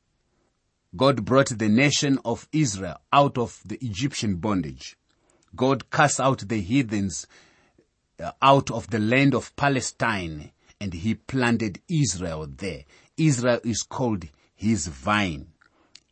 God 0.94 1.24
brought 1.24 1.58
the 1.58 1.70
nation 1.70 2.18
of 2.26 2.46
Israel 2.52 3.00
out 3.10 3.38
of 3.38 3.62
the 3.64 3.78
Egyptian 3.80 4.36
bondage. 4.36 4.98
God 5.56 5.90
cast 5.90 6.20
out 6.20 6.46
the 6.46 6.60
heathens 6.60 7.26
Uh, 8.20 8.32
out 8.42 8.70
of 8.70 8.90
the 8.90 8.98
land 8.98 9.34
of 9.34 9.54
Palestine 9.56 10.50
and 10.78 10.92
he 10.92 11.14
planted 11.14 11.80
Israel 11.88 12.46
there. 12.46 12.84
Israel 13.16 13.60
is 13.64 13.82
called 13.82 14.26
his 14.54 14.88
vine. 14.88 15.46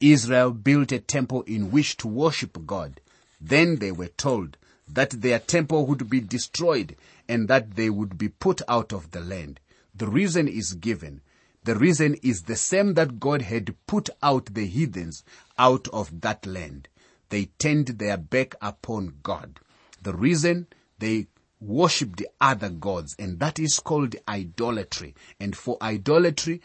Israel 0.00 0.52
built 0.52 0.90
a 0.90 1.00
temple 1.00 1.42
in 1.42 1.70
which 1.70 1.98
to 1.98 2.08
worship 2.08 2.66
God. 2.66 3.00
Then 3.40 3.76
they 3.76 3.92
were 3.92 4.08
told 4.08 4.56
that 4.88 5.10
their 5.10 5.38
temple 5.38 5.84
would 5.86 6.08
be 6.08 6.20
destroyed 6.20 6.96
and 7.28 7.46
that 7.48 7.76
they 7.76 7.90
would 7.90 8.16
be 8.16 8.28
put 8.28 8.62
out 8.68 8.92
of 8.92 9.10
the 9.10 9.20
land. 9.20 9.60
The 9.94 10.08
reason 10.08 10.48
is 10.48 10.74
given. 10.74 11.20
The 11.64 11.74
reason 11.74 12.14
is 12.22 12.42
the 12.42 12.56
same 12.56 12.94
that 12.94 13.20
God 13.20 13.42
had 13.42 13.74
put 13.86 14.08
out 14.22 14.54
the 14.54 14.66
heathens 14.66 15.24
out 15.58 15.88
of 15.88 16.22
that 16.22 16.46
land. 16.46 16.88
They 17.28 17.46
turned 17.58 17.88
their 17.88 18.16
back 18.16 18.54
upon 18.62 19.18
God. 19.22 19.60
The 20.02 20.14
reason 20.14 20.68
they 20.98 21.26
worshipped 21.60 22.22
other 22.40 22.68
gods 22.68 23.14
and 23.18 23.40
that 23.40 23.58
is 23.58 23.80
called 23.80 24.16
idolatry. 24.28 25.14
And 25.40 25.56
for 25.56 25.76
idolatry, 25.82 26.60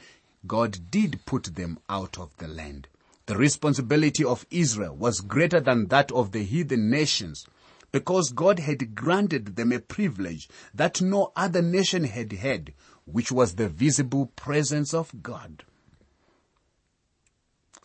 God 0.45 0.91
did 0.91 1.25
put 1.25 1.55
them 1.55 1.79
out 1.89 2.19
of 2.19 2.35
the 2.37 2.47
land. 2.47 2.87
The 3.25 3.37
responsibility 3.37 4.23
of 4.23 4.45
Israel 4.51 4.95
was 4.95 5.21
greater 5.21 5.59
than 5.59 5.87
that 5.87 6.11
of 6.11 6.31
the 6.31 6.43
heathen 6.43 6.89
nations 6.89 7.45
because 7.93 8.31
God 8.31 8.59
had 8.59 8.95
granted 8.95 9.55
them 9.55 9.71
a 9.71 9.79
privilege 9.79 10.49
that 10.73 11.01
no 11.01 11.31
other 11.35 11.61
nation 11.61 12.03
had 12.03 12.33
had, 12.33 12.73
which 13.05 13.31
was 13.31 13.55
the 13.55 13.69
visible 13.69 14.25
presence 14.35 14.93
of 14.93 15.23
God. 15.23 15.63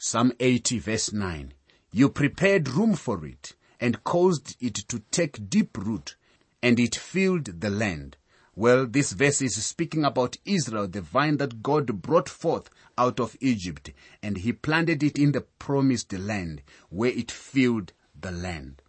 Psalm 0.01 0.33
80 0.41 0.79
verse 0.79 1.13
9. 1.13 1.55
You 1.93 2.09
prepared 2.09 2.69
room 2.69 2.95
for 2.95 3.25
it 3.27 3.55
and 3.81 4.03
caused 4.03 4.57
it 4.61 4.75
to 4.75 5.01
take 5.11 5.49
deep 5.49 5.77
root 5.77 6.17
and 6.63 6.81
it 6.81 6.95
filled 6.95 7.61
the 7.61 7.71
land. 7.71 8.17
Well, 8.55 8.87
this 8.87 9.13
verse 9.13 9.41
is 9.41 9.65
speaking 9.65 10.05
about 10.05 10.37
Israel, 10.45 10.89
the 10.89 11.01
vine 11.01 11.37
that 11.37 11.63
God 11.63 12.03
brought 12.03 12.29
forth 12.29 12.69
out 12.97 13.21
of 13.21 13.37
Egypt, 13.41 13.93
and 14.21 14.39
he 14.39 14.53
planted 14.53 15.03
it 15.05 15.17
in 15.17 15.31
the 15.31 15.43
promised 15.43 16.13
land 16.13 16.63
where 16.89 17.13
it 17.13 17.31
filled 17.31 17.93
the 18.21 18.33
land. 18.33 18.83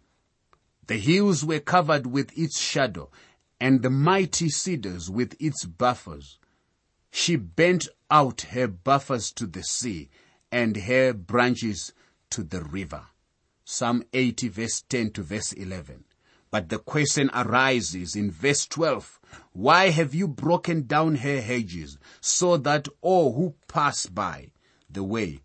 The 0.88 0.96
hills 0.96 1.44
were 1.44 1.60
covered 1.60 2.08
with 2.08 2.36
its 2.36 2.58
shadow, 2.58 3.10
and 3.60 3.82
the 3.82 3.90
mighty 3.90 4.48
cedars 4.48 5.08
with 5.08 5.36
its 5.38 5.64
buffers. 5.64 6.40
She 7.12 7.36
bent 7.36 7.86
out 8.10 8.40
her 8.50 8.66
buffers 8.66 9.30
to 9.32 9.46
the 9.46 9.62
sea, 9.62 10.10
and 10.50 10.76
her 10.76 11.12
branches 11.12 11.92
to 12.30 12.42
the 12.42 12.64
river. 12.64 13.06
Psalm 13.64 14.02
80 14.12 14.48
verse 14.48 14.82
10 14.88 15.12
to 15.12 15.22
verse 15.22 15.52
11. 15.52 16.06
But 16.50 16.68
the 16.68 16.78
question 16.78 17.30
arises 17.32 18.16
in 18.16 18.30
verse 18.30 18.66
12. 18.66 19.20
Why 19.52 19.90
have 19.90 20.14
you 20.14 20.26
broken 20.26 20.86
down 20.86 21.16
her 21.16 21.40
hedges 21.40 21.98
so 22.20 22.56
that 22.56 22.88
all 23.00 23.34
who 23.34 23.54
pass 23.68 24.06
by 24.06 24.50
the 24.88 25.04
way 25.04 25.40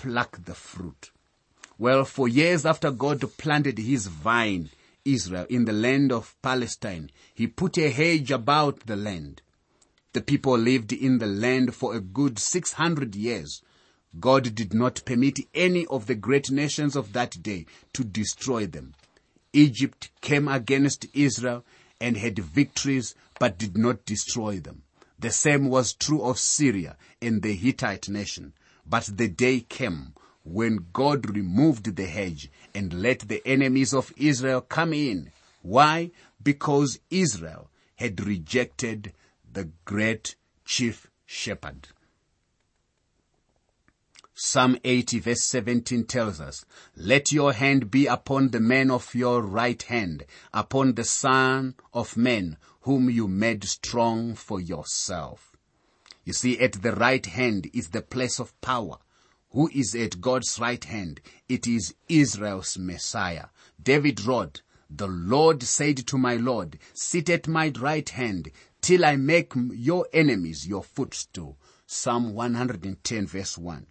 pluck 0.00 0.44
the 0.46 0.54
fruit. 0.54 1.10
Well, 1.78 2.06
for 2.06 2.26
years 2.26 2.64
after 2.64 2.90
God 2.90 3.22
planted 3.36 3.76
his 3.76 4.06
vine, 4.06 4.70
Israel, 5.04 5.46
in 5.50 5.66
the 5.66 5.74
land 5.74 6.10
of 6.10 6.36
Palestine, 6.40 7.10
he 7.34 7.46
put 7.46 7.76
a 7.76 7.90
hedge 7.90 8.30
about 8.30 8.86
the 8.86 8.96
land. 8.96 9.42
The 10.14 10.22
people 10.22 10.56
lived 10.56 10.94
in 10.94 11.18
the 11.18 11.26
land 11.26 11.74
for 11.74 11.94
a 11.94 12.00
good 12.00 12.38
600 12.38 13.14
years. 13.14 13.62
God 14.18 14.54
did 14.54 14.72
not 14.72 15.04
permit 15.04 15.40
any 15.54 15.84
of 15.86 16.06
the 16.06 16.14
great 16.14 16.50
nations 16.50 16.96
of 16.96 17.12
that 17.12 17.42
day 17.42 17.66
to 17.92 18.02
destroy 18.02 18.66
them. 18.66 18.94
Egypt 19.52 20.10
came 20.20 20.48
against 20.48 21.06
Israel 21.12 21.64
and 22.00 22.16
had 22.16 22.38
victories 22.38 23.14
but 23.38 23.58
did 23.58 23.76
not 23.76 24.04
destroy 24.04 24.60
them. 24.60 24.82
The 25.18 25.30
same 25.30 25.68
was 25.68 25.92
true 25.92 26.22
of 26.22 26.38
Syria 26.38 26.96
and 27.20 27.42
the 27.42 27.54
Hittite 27.54 28.08
nation. 28.08 28.54
But 28.86 29.10
the 29.16 29.28
day 29.28 29.60
came 29.60 30.14
when 30.44 30.86
God 30.92 31.34
removed 31.34 31.96
the 31.96 32.06
hedge 32.06 32.50
and 32.74 33.02
let 33.02 33.20
the 33.20 33.42
enemies 33.46 33.92
of 33.92 34.12
Israel 34.16 34.60
come 34.60 34.92
in. 34.92 35.30
Why? 35.62 36.10
Because 36.42 37.00
Israel 37.10 37.70
had 37.96 38.26
rejected 38.26 39.12
the 39.52 39.70
great 39.84 40.36
chief 40.64 41.10
shepherd. 41.26 41.88
Psalm 44.42 44.78
80 44.84 45.18
verse 45.18 45.42
17 45.42 46.04
tells 46.04 46.40
us, 46.40 46.64
Let 46.96 47.30
your 47.30 47.52
hand 47.52 47.90
be 47.90 48.06
upon 48.06 48.48
the 48.48 48.58
man 48.58 48.90
of 48.90 49.14
your 49.14 49.42
right 49.42 49.82
hand, 49.82 50.24
upon 50.54 50.94
the 50.94 51.04
son 51.04 51.74
of 51.92 52.16
man, 52.16 52.56
whom 52.80 53.10
you 53.10 53.28
made 53.28 53.64
strong 53.64 54.34
for 54.34 54.58
yourself. 54.58 55.54
You 56.24 56.32
see, 56.32 56.58
at 56.58 56.80
the 56.80 56.92
right 56.92 57.26
hand 57.26 57.68
is 57.74 57.90
the 57.90 58.00
place 58.00 58.38
of 58.38 58.58
power. 58.62 58.96
Who 59.50 59.68
is 59.74 59.94
at 59.94 60.22
God's 60.22 60.58
right 60.58 60.82
hand? 60.82 61.20
It 61.46 61.66
is 61.66 61.94
Israel's 62.08 62.78
Messiah. 62.78 63.48
David 63.80 64.24
wrote, 64.24 64.62
The 64.88 65.06
Lord 65.06 65.62
said 65.64 65.98
to 66.06 66.16
my 66.16 66.36
Lord, 66.36 66.78
Sit 66.94 67.28
at 67.28 67.46
my 67.46 67.74
right 67.78 68.08
hand 68.08 68.52
till 68.80 69.04
I 69.04 69.16
make 69.16 69.52
your 69.54 70.06
enemies 70.14 70.66
your 70.66 70.82
footstool. 70.82 71.58
Psalm 71.86 72.32
110 72.32 73.26
verse 73.26 73.58
1. 73.58 73.86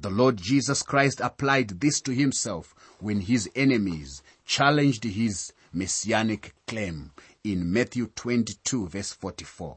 The 0.00 0.10
Lord 0.10 0.36
Jesus 0.36 0.82
Christ 0.82 1.20
applied 1.20 1.80
this 1.80 2.00
to 2.02 2.12
himself 2.12 2.72
when 3.00 3.20
his 3.20 3.50
enemies 3.56 4.22
challenged 4.44 5.02
his 5.02 5.52
messianic 5.72 6.54
claim 6.68 7.10
in 7.42 7.72
Matthew 7.72 8.06
22 8.14 8.88
verse 8.88 9.12
44. 9.12 9.76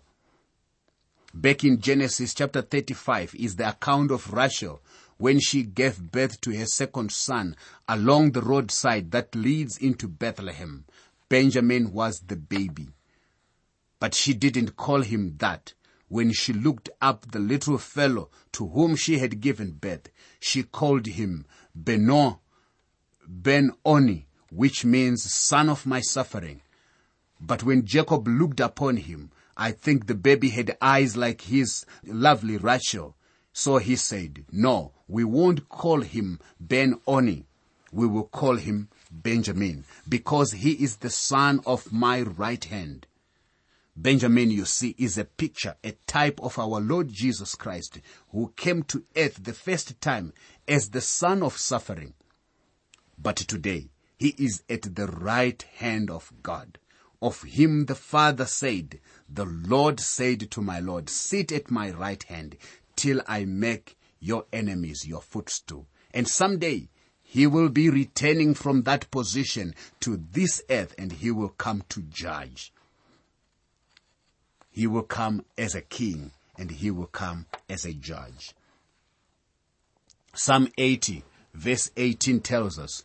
Back 1.33 1.63
in 1.63 1.81
Genesis 1.81 2.35
chapter 2.35 2.61
35 2.61 3.33
is 3.33 3.55
the 3.55 3.69
account 3.69 4.11
of 4.11 4.31
Rachel 4.31 4.81
when 5.17 5.39
she 5.39 5.63
gave 5.63 6.11
birth 6.11 6.39
to 6.41 6.55
her 6.55 6.65
second 6.65 7.11
son 7.11 7.55
along 7.87 8.31
the 8.31 8.41
roadside 8.41 9.09
that 9.11 9.33
leads 9.33 9.77
into 9.77 10.07
Bethlehem. 10.07 10.85
Benjamin 11.29 11.93
was 11.93 12.19
the 12.27 12.35
baby. 12.35 12.89
But 13.99 14.13
she 14.13 14.33
didn't 14.35 14.75
call 14.75 15.01
him 15.01 15.37
that. 15.37 15.73
When 16.11 16.33
she 16.33 16.51
looked 16.51 16.89
up 16.99 17.31
the 17.31 17.39
little 17.39 17.77
fellow 17.77 18.29
to 18.51 18.67
whom 18.67 18.97
she 18.97 19.19
had 19.19 19.39
given 19.39 19.71
birth, 19.71 20.09
she 20.41 20.61
called 20.61 21.05
him 21.05 21.45
Beno, 21.73 22.39
Ben 23.25 23.71
Oni, 23.85 24.27
which 24.49 24.83
means 24.83 25.31
son 25.31 25.69
of 25.69 25.85
my 25.85 26.01
suffering. 26.01 26.59
But 27.39 27.63
when 27.63 27.85
Jacob 27.85 28.27
looked 28.27 28.59
upon 28.59 28.97
him, 28.97 29.31
I 29.55 29.71
think 29.71 30.07
the 30.07 30.13
baby 30.13 30.49
had 30.49 30.75
eyes 30.81 31.15
like 31.15 31.43
his 31.43 31.85
lovely 32.03 32.57
Rachel. 32.57 33.15
So 33.53 33.77
he 33.77 33.95
said, 33.95 34.43
no, 34.51 34.91
we 35.07 35.23
won't 35.23 35.69
call 35.69 36.01
him 36.01 36.41
Ben 36.59 36.99
Oni. 37.07 37.45
We 37.93 38.05
will 38.05 38.25
call 38.27 38.57
him 38.57 38.89
Benjamin 39.09 39.85
because 40.09 40.51
he 40.51 40.71
is 40.73 40.97
the 40.97 41.09
son 41.09 41.61
of 41.65 41.93
my 41.93 42.23
right 42.23 42.65
hand. 42.65 43.07
Benjamin, 43.95 44.49
you 44.51 44.65
see, 44.65 44.95
is 44.97 45.17
a 45.17 45.25
picture, 45.25 45.75
a 45.83 45.91
type 46.07 46.39
of 46.41 46.57
our 46.57 46.79
Lord 46.79 47.09
Jesus 47.09 47.55
Christ, 47.55 47.99
who 48.29 48.53
came 48.55 48.83
to 48.83 49.03
earth 49.17 49.43
the 49.43 49.53
first 49.53 49.99
time 49.99 50.33
as 50.67 50.89
the 50.89 51.01
son 51.01 51.43
of 51.43 51.57
suffering. 51.57 52.13
But 53.17 53.35
today, 53.35 53.89
he 54.17 54.29
is 54.37 54.63
at 54.69 54.95
the 54.95 55.07
right 55.07 55.61
hand 55.77 56.09
of 56.09 56.31
God. 56.41 56.77
Of 57.21 57.43
him 57.43 57.85
the 57.85 57.95
Father 57.95 58.45
said, 58.45 58.99
the 59.29 59.45
Lord 59.45 59.99
said 59.99 60.49
to 60.51 60.61
my 60.61 60.79
Lord, 60.79 61.09
sit 61.09 61.51
at 61.51 61.69
my 61.69 61.91
right 61.91 62.23
hand 62.23 62.57
till 62.95 63.21
I 63.27 63.45
make 63.45 63.97
your 64.19 64.45
enemies 64.53 65.05
your 65.05 65.21
footstool. 65.21 65.87
And 66.13 66.27
someday, 66.27 66.89
he 67.21 67.45
will 67.45 67.69
be 67.69 67.89
returning 67.89 68.53
from 68.53 68.83
that 68.83 69.11
position 69.11 69.75
to 69.99 70.17
this 70.31 70.61
earth 70.69 70.95
and 70.97 71.11
he 71.11 71.31
will 71.31 71.49
come 71.49 71.83
to 71.89 72.01
judge. 72.01 72.73
He 74.72 74.88
will 74.88 75.03
come 75.03 75.46
as 75.57 75.75
a 75.75 75.81
king 75.81 76.31
and 76.57 76.72
he 76.72 76.92
will 76.92 77.07
come 77.07 77.46
as 77.70 77.86
a 77.86 77.94
judge. 77.94 78.53
Psalm 80.34 80.70
80 80.77 81.24
verse 81.53 81.92
18 81.98 82.40
tells 82.42 82.79
us, 82.79 83.03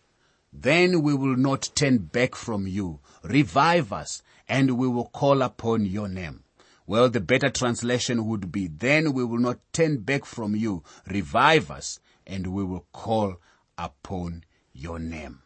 Then 0.53 1.03
we 1.03 1.15
will 1.15 1.37
not 1.37 1.71
turn 1.75 1.99
back 1.99 2.35
from 2.35 2.67
you. 2.67 3.01
Revive 3.23 3.93
us 3.93 4.23
and 4.49 4.79
we 4.79 4.89
will 4.89 5.07
call 5.07 5.43
upon 5.43 5.85
your 5.85 6.09
name. 6.09 6.45
Well, 6.87 7.09
the 7.09 7.21
better 7.21 7.51
translation 7.51 8.27
would 8.27 8.53
be, 8.53 8.69
then 8.69 9.13
we 9.13 9.25
will 9.25 9.41
not 9.41 9.59
turn 9.73 9.99
back 9.99 10.25
from 10.25 10.55
you. 10.55 10.85
Revive 11.09 11.71
us 11.71 11.99
and 12.27 12.47
we 12.49 12.63
will 12.63 12.87
call 12.93 13.37
upon 13.77 14.45
your 14.73 15.01
name. 15.01 15.43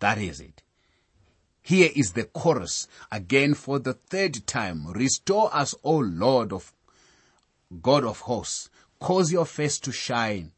That 0.00 0.18
is 0.18 0.40
it. 0.40 0.62
Here 1.66 1.88
is 1.96 2.12
the 2.12 2.24
chorus 2.24 2.88
again 3.10 3.54
for 3.54 3.78
the 3.78 3.94
third 3.94 4.46
time. 4.46 4.86
Restore 4.88 5.48
us, 5.56 5.74
O 5.82 5.96
Lord 5.96 6.52
of 6.52 6.74
God 7.80 8.04
of 8.04 8.20
hosts. 8.20 8.68
Cause 9.00 9.32
your 9.32 9.46
face 9.46 9.78
to 9.80 9.90
shine 9.90 10.52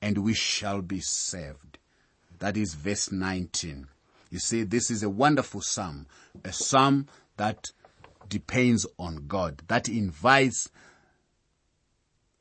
and 0.00 0.18
we 0.18 0.32
shall 0.32 0.80
be 0.80 1.00
saved. 1.00 1.78
That 2.38 2.56
is 2.56 2.74
verse 2.74 3.10
19. 3.10 3.88
You 4.30 4.38
see, 4.38 4.62
this 4.62 4.92
is 4.92 5.02
a 5.02 5.10
wonderful 5.10 5.60
psalm, 5.60 6.06
a 6.44 6.52
psalm 6.52 7.08
that 7.36 7.72
depends 8.28 8.86
on 8.96 9.26
God, 9.26 9.62
that 9.66 9.88
invites 9.88 10.70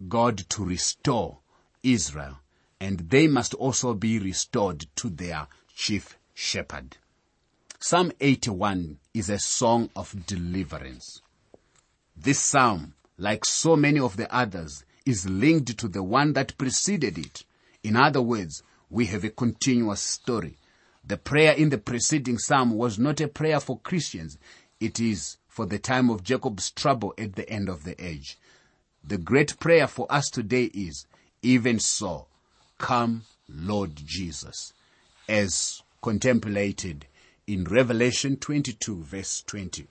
God 0.08 0.38
to 0.49 0.63
restore 0.63 1.39
Israel, 1.82 2.38
and 2.80 3.10
they 3.10 3.28
must 3.28 3.56
also 3.56 3.95
be 3.95 4.19
restored 4.19 4.86
to 4.97 5.10
their 5.10 5.47
chief 5.73 6.19
shepherd. 6.36 6.97
Psalm 7.85 8.13
81 8.21 8.97
is 9.13 9.29
a 9.29 9.37
song 9.37 9.89
of 9.93 10.25
deliverance. 10.25 11.21
This 12.15 12.39
psalm, 12.39 12.93
like 13.17 13.43
so 13.43 13.75
many 13.75 13.99
of 13.99 14.15
the 14.15 14.33
others, 14.33 14.85
is 15.05 15.27
linked 15.27 15.77
to 15.77 15.89
the 15.89 16.01
one 16.01 16.31
that 16.31 16.57
preceded 16.57 17.17
it. 17.17 17.43
In 17.83 17.97
other 17.97 18.21
words, 18.21 18.63
we 18.89 19.07
have 19.07 19.25
a 19.25 19.29
continuous 19.29 19.99
story. 19.99 20.57
The 21.05 21.17
prayer 21.17 21.51
in 21.51 21.71
the 21.71 21.77
preceding 21.77 22.37
psalm 22.37 22.77
was 22.77 22.97
not 22.97 23.19
a 23.19 23.27
prayer 23.27 23.59
for 23.59 23.79
Christians. 23.79 24.37
It 24.79 25.01
is 25.01 25.35
for 25.49 25.65
the 25.65 25.77
time 25.77 26.09
of 26.09 26.23
Jacob's 26.23 26.71
trouble 26.71 27.13
at 27.17 27.35
the 27.35 27.49
end 27.49 27.67
of 27.67 27.83
the 27.83 28.01
age. 28.01 28.37
The 29.03 29.17
great 29.17 29.59
prayer 29.59 29.87
for 29.87 30.09
us 30.09 30.29
today 30.29 30.71
is, 30.73 31.05
even 31.41 31.81
so, 31.81 32.27
come 32.77 33.23
Lord 33.49 33.97
Jesus, 33.97 34.71
as 35.27 35.81
contemplated 36.01 37.07
in 37.47 37.65
Revelation 37.65 38.38
22 38.38 39.03
verse 39.03 39.43
20. 39.45 39.88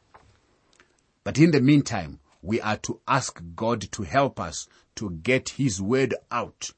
But 1.25 1.39
in 1.39 1.51
the 1.51 1.61
meantime, 1.61 2.21
we 2.41 2.61
are 2.61 2.79
to 2.79 3.01
ask 3.07 3.41
God 3.55 3.83
to 3.93 4.03
help 4.03 4.41
us 4.41 4.67
to 4.97 5.11
get 5.11 5.51
His 5.51 5.81
word 5.81 6.15
out. 6.31 6.71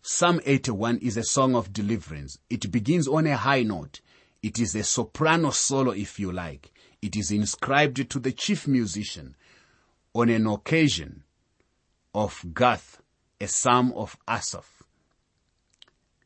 Psalm 0.00 0.40
81 0.46 0.98
is 0.98 1.16
a 1.16 1.22
song 1.22 1.54
of 1.54 1.72
deliverance. 1.72 2.38
It 2.48 2.70
begins 2.72 3.06
on 3.06 3.26
a 3.26 3.36
high 3.36 3.62
note. 3.62 4.00
It 4.42 4.58
is 4.58 4.74
a 4.74 4.82
soprano 4.82 5.50
solo, 5.50 5.90
if 5.90 6.18
you 6.18 6.32
like. 6.32 6.72
It 7.02 7.16
is 7.16 7.30
inscribed 7.30 8.08
to 8.10 8.18
the 8.18 8.32
chief 8.32 8.66
musician 8.66 9.36
on 10.14 10.30
an 10.30 10.46
occasion 10.46 11.24
of 12.14 12.44
Gath, 12.54 13.02
a 13.40 13.48
psalm 13.48 13.92
of 13.94 14.16
Asaph. 14.26 14.82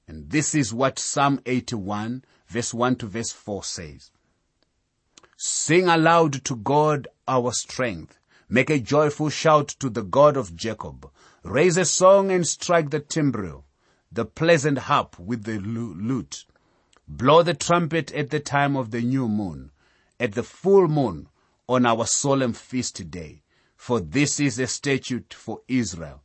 And 0.07 0.31
this 0.31 0.55
is 0.55 0.73
what 0.73 0.99
Psalm 0.99 1.40
81 1.47 2.25
verse 2.53 2.75
1 2.75 2.97
to 2.97 3.07
verse 3.07 3.33
4 3.33 3.65
says, 3.65 4.11
Sing 5.38 5.88
aloud 5.88 6.45
to 6.45 6.55
God 6.55 7.09
our 7.27 7.51
strength. 7.53 8.19
Make 8.49 8.69
a 8.69 8.79
joyful 8.79 9.31
shout 9.31 9.69
to 9.81 9.88
the 9.88 10.03
God 10.03 10.37
of 10.37 10.55
Jacob. 10.55 11.11
Raise 11.43 11.79
a 11.79 11.87
song 11.87 12.31
and 12.31 12.47
strike 12.47 12.91
the 12.91 13.01
timbrel, 13.01 13.65
the 14.12 14.27
pleasant 14.27 14.79
harp 14.79 15.19
with 15.19 15.45
the 15.45 15.59
lute. 15.59 16.45
Blow 17.09 17.43
the 17.43 17.55
trumpet 17.55 18.12
at 18.12 18.29
the 18.29 18.41
time 18.41 18.77
of 18.77 18.91
the 18.91 19.01
new 19.01 19.27
moon, 19.29 19.71
at 20.21 20.33
the 20.33 20.43
full 20.43 20.87
moon 20.88 21.29
on 21.67 21.87
our 21.87 22.07
solemn 22.07 22.53
feast 22.53 23.11
day. 23.11 23.43
For 23.77 23.99
this 23.99 24.38
is 24.38 24.59
a 24.59 24.67
statute 24.67 25.33
for 25.33 25.62
Israel, 25.67 26.23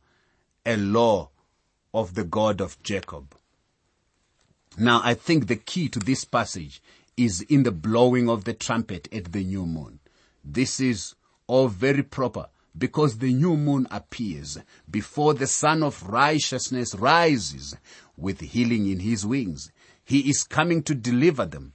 a 0.66 0.76
law 0.76 1.30
of 1.94 2.14
the 2.14 2.24
God 2.24 2.60
of 2.60 2.80
Jacob. 2.82 3.34
Now 4.80 5.00
I 5.02 5.14
think 5.14 5.46
the 5.48 5.56
key 5.56 5.88
to 5.88 5.98
this 5.98 6.24
passage 6.24 6.80
is 7.16 7.40
in 7.42 7.64
the 7.64 7.72
blowing 7.72 8.30
of 8.30 8.44
the 8.44 8.54
trumpet 8.54 9.08
at 9.12 9.32
the 9.32 9.42
new 9.42 9.66
moon. 9.66 9.98
This 10.44 10.78
is 10.78 11.16
all 11.48 11.66
very 11.66 12.04
proper 12.04 12.46
because 12.78 13.18
the 13.18 13.34
new 13.34 13.56
moon 13.56 13.88
appears 13.90 14.56
before 14.88 15.34
the 15.34 15.48
sun 15.48 15.82
of 15.82 16.08
righteousness 16.08 16.94
rises 16.94 17.76
with 18.16 18.40
healing 18.40 18.88
in 18.88 19.00
his 19.00 19.26
wings. 19.26 19.72
He 20.04 20.30
is 20.30 20.44
coming 20.44 20.84
to 20.84 20.94
deliver 20.94 21.44
them. 21.44 21.72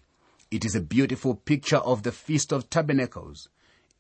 It 0.50 0.64
is 0.64 0.74
a 0.74 0.82
beautiful 0.82 1.36
picture 1.36 1.78
of 1.78 2.04
the 2.04 2.12
Feast 2.14 2.54
of 2.54 2.70
Tabernacles. 2.70 3.50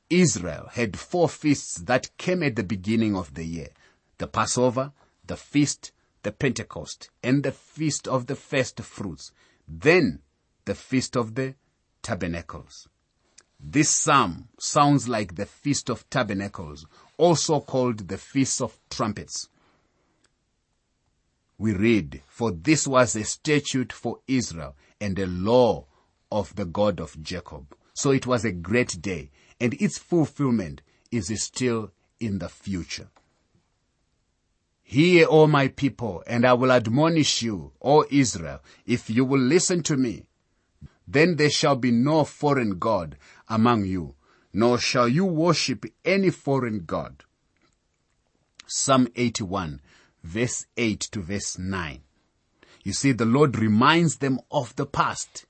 Israel 0.09 0.69
had 0.71 0.97
four 0.97 1.27
feasts 1.27 1.75
that 1.75 2.15
came 2.17 2.41
at 2.41 2.55
the 2.55 2.63
beginning 2.63 3.17
of 3.17 3.33
the 3.33 3.43
year. 3.43 3.69
The 4.17 4.27
Passover, 4.27 4.93
the 5.25 5.35
feast, 5.35 5.91
the 6.23 6.31
Pentecost, 6.31 7.09
and 7.21 7.43
the 7.43 7.51
feast 7.51 8.07
of 8.07 8.27
the 8.27 8.35
first 8.35 8.79
fruits. 8.81 9.31
Then 9.67 10.21
the 10.65 10.75
feast 10.75 11.15
of 11.15 11.35
the 11.35 11.55
tabernacles. 12.01 12.87
This 13.65 13.89
psalm 13.89 14.49
sounds 14.59 15.07
like 15.07 15.35
the 15.35 15.45
Feast 15.45 15.89
of 15.89 16.09
Tabernacles, 16.09 16.85
also 17.17 17.61
called 17.61 18.09
the 18.09 18.17
Feast 18.17 18.61
of 18.61 18.77
Trumpets. 18.89 19.47
We 21.57 21.73
read, 21.73 22.21
For 22.27 22.51
this 22.51 22.85
was 22.85 23.15
a 23.15 23.23
statute 23.23 23.93
for 23.93 24.19
Israel 24.27 24.75
and 24.99 25.17
a 25.17 25.27
law 25.27 25.85
of 26.29 26.53
the 26.55 26.65
God 26.65 26.99
of 26.99 27.21
Jacob. 27.23 27.73
So 27.93 28.11
it 28.11 28.27
was 28.27 28.43
a 28.43 28.51
great 28.51 29.01
day, 29.01 29.31
and 29.61 29.73
its 29.75 29.97
fulfillment 29.97 30.81
is 31.09 31.31
still 31.41 31.91
in 32.19 32.39
the 32.39 32.49
future. 32.49 33.09
Hear, 34.83 35.27
O 35.29 35.47
my 35.47 35.69
people, 35.69 36.23
and 36.27 36.45
I 36.45 36.53
will 36.53 36.71
admonish 36.71 37.41
you, 37.41 37.71
O 37.81 38.05
Israel, 38.11 38.61
if 38.85 39.09
you 39.09 39.25
will 39.25 39.39
listen 39.39 39.81
to 39.83 39.97
me. 39.97 40.25
Then 41.07 41.37
there 41.37 41.49
shall 41.49 41.75
be 41.75 41.91
no 41.91 42.25
foreign 42.25 42.79
God 42.79 43.17
among 43.47 43.85
you, 43.85 44.15
nor 44.53 44.77
shall 44.77 45.07
you 45.07 45.25
worship 45.25 45.85
any 46.05 46.29
foreign 46.29 46.85
God. 46.85 47.23
Psalm 48.67 49.07
81, 49.15 49.81
verse 50.23 50.65
8 50.77 50.99
to 50.99 51.21
verse 51.21 51.57
9. 51.57 52.01
You 52.83 52.93
see, 52.93 53.13
the 53.13 53.25
Lord 53.25 53.57
reminds 53.57 54.17
them 54.17 54.39
of 54.51 54.75
the 54.75 54.85
past. 54.85 55.45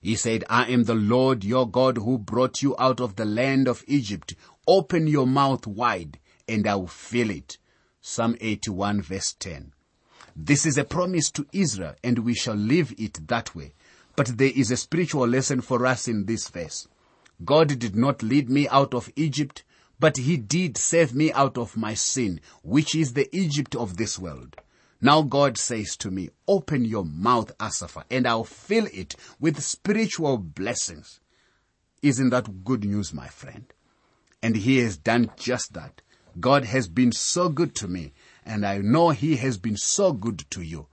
He 0.00 0.14
said, 0.14 0.44
I 0.48 0.66
am 0.66 0.84
the 0.84 0.94
Lord 0.94 1.44
your 1.44 1.68
God 1.68 1.98
who 1.98 2.18
brought 2.18 2.62
you 2.62 2.76
out 2.78 3.00
of 3.00 3.16
the 3.16 3.24
land 3.24 3.66
of 3.66 3.84
Egypt. 3.88 4.34
Open 4.66 5.08
your 5.08 5.26
mouth 5.26 5.66
wide 5.66 6.18
and 6.46 6.66
I 6.66 6.76
will 6.76 6.86
fill 6.86 7.30
it. 7.30 7.58
Psalm 8.00 8.36
81 8.40 9.02
verse 9.02 9.34
10. 9.38 9.72
This 10.36 10.64
is 10.64 10.78
a 10.78 10.84
promise 10.84 11.30
to 11.30 11.46
Israel 11.52 11.94
and 12.04 12.20
we 12.20 12.34
shall 12.34 12.54
live 12.54 12.94
it 12.96 13.26
that 13.28 13.54
way. 13.54 13.74
But 14.16 14.38
there 14.38 14.52
is 14.54 14.70
a 14.70 14.76
spiritual 14.76 15.26
lesson 15.26 15.60
for 15.60 15.84
us 15.86 16.08
in 16.08 16.26
this 16.26 16.48
verse. 16.48 16.88
God 17.44 17.78
did 17.78 17.94
not 17.94 18.22
lead 18.22 18.50
me 18.50 18.68
out 18.68 18.94
of 18.94 19.10
Egypt, 19.16 19.64
but 20.00 20.16
he 20.16 20.36
did 20.36 20.76
save 20.76 21.14
me 21.14 21.32
out 21.32 21.56
of 21.58 21.76
my 21.76 21.94
sin, 21.94 22.40
which 22.62 22.94
is 22.94 23.12
the 23.12 23.28
Egypt 23.36 23.74
of 23.74 23.96
this 23.96 24.18
world. 24.18 24.56
Now 25.00 25.22
God 25.22 25.56
says 25.56 25.96
to 25.98 26.10
me, 26.10 26.30
open 26.48 26.84
your 26.84 27.04
mouth, 27.04 27.52
Asaph, 27.60 28.04
and 28.10 28.26
I'll 28.26 28.44
fill 28.44 28.86
it 28.92 29.14
with 29.38 29.62
spiritual 29.62 30.38
blessings. 30.38 31.20
Isn't 32.02 32.30
that 32.30 32.64
good 32.64 32.84
news, 32.84 33.12
my 33.12 33.28
friend? 33.28 33.72
And 34.42 34.56
he 34.56 34.78
has 34.78 34.96
done 34.96 35.30
just 35.36 35.74
that. 35.74 36.02
God 36.40 36.64
has 36.64 36.88
been 36.88 37.12
so 37.12 37.48
good 37.48 37.74
to 37.76 37.88
me, 37.88 38.12
and 38.44 38.64
I 38.64 38.78
know 38.78 39.10
he 39.10 39.36
has 39.36 39.58
been 39.58 39.76
so 39.76 40.12
good 40.12 40.44
to 40.50 40.62
you. 40.62 40.86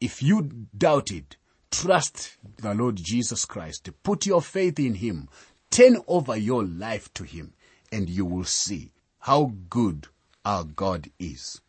If 0.00 0.22
you 0.22 0.50
doubt 0.76 1.10
it, 1.10 1.36
Trust 1.70 2.36
the 2.58 2.72
Lord 2.74 2.96
Jesus 2.96 3.44
Christ. 3.44 3.90
Put 4.02 4.24
your 4.24 4.40
faith 4.40 4.78
in 4.78 4.94
Him. 4.94 5.28
Turn 5.70 5.98
over 6.06 6.36
your 6.36 6.64
life 6.64 7.12
to 7.14 7.24
Him 7.24 7.52
and 7.92 8.08
you 8.08 8.24
will 8.24 8.44
see 8.44 8.92
how 9.20 9.52
good 9.68 10.08
our 10.44 10.64
God 10.64 11.10
is. 11.18 11.60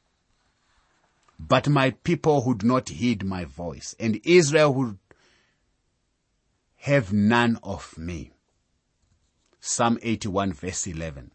But 1.39 1.67
my 1.67 1.91
people 1.91 2.43
would 2.45 2.63
not 2.63 2.89
heed 2.89 3.23
my 3.25 3.43
voice 3.43 3.95
and 3.99 4.21
Israel 4.23 4.73
would 4.75 4.97
have 6.77 7.11
none 7.11 7.59
of 7.61 7.97
me. 7.97 8.31
Psalm 9.59 9.99
81 10.01 10.53
verse 10.53 10.87
11. 10.87 11.31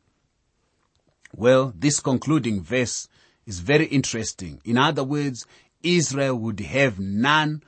Well, 1.35 1.73
this 1.77 2.01
concluding 2.01 2.63
verse 2.63 3.09
is 3.47 3.61
very 3.61 3.87
interesting. 3.87 4.61
In 4.65 4.77
other 4.77 5.05
words, 5.05 5.47
Israel 5.83 6.37
would 6.37 6.61
have 6.61 7.01
none 7.01 7.63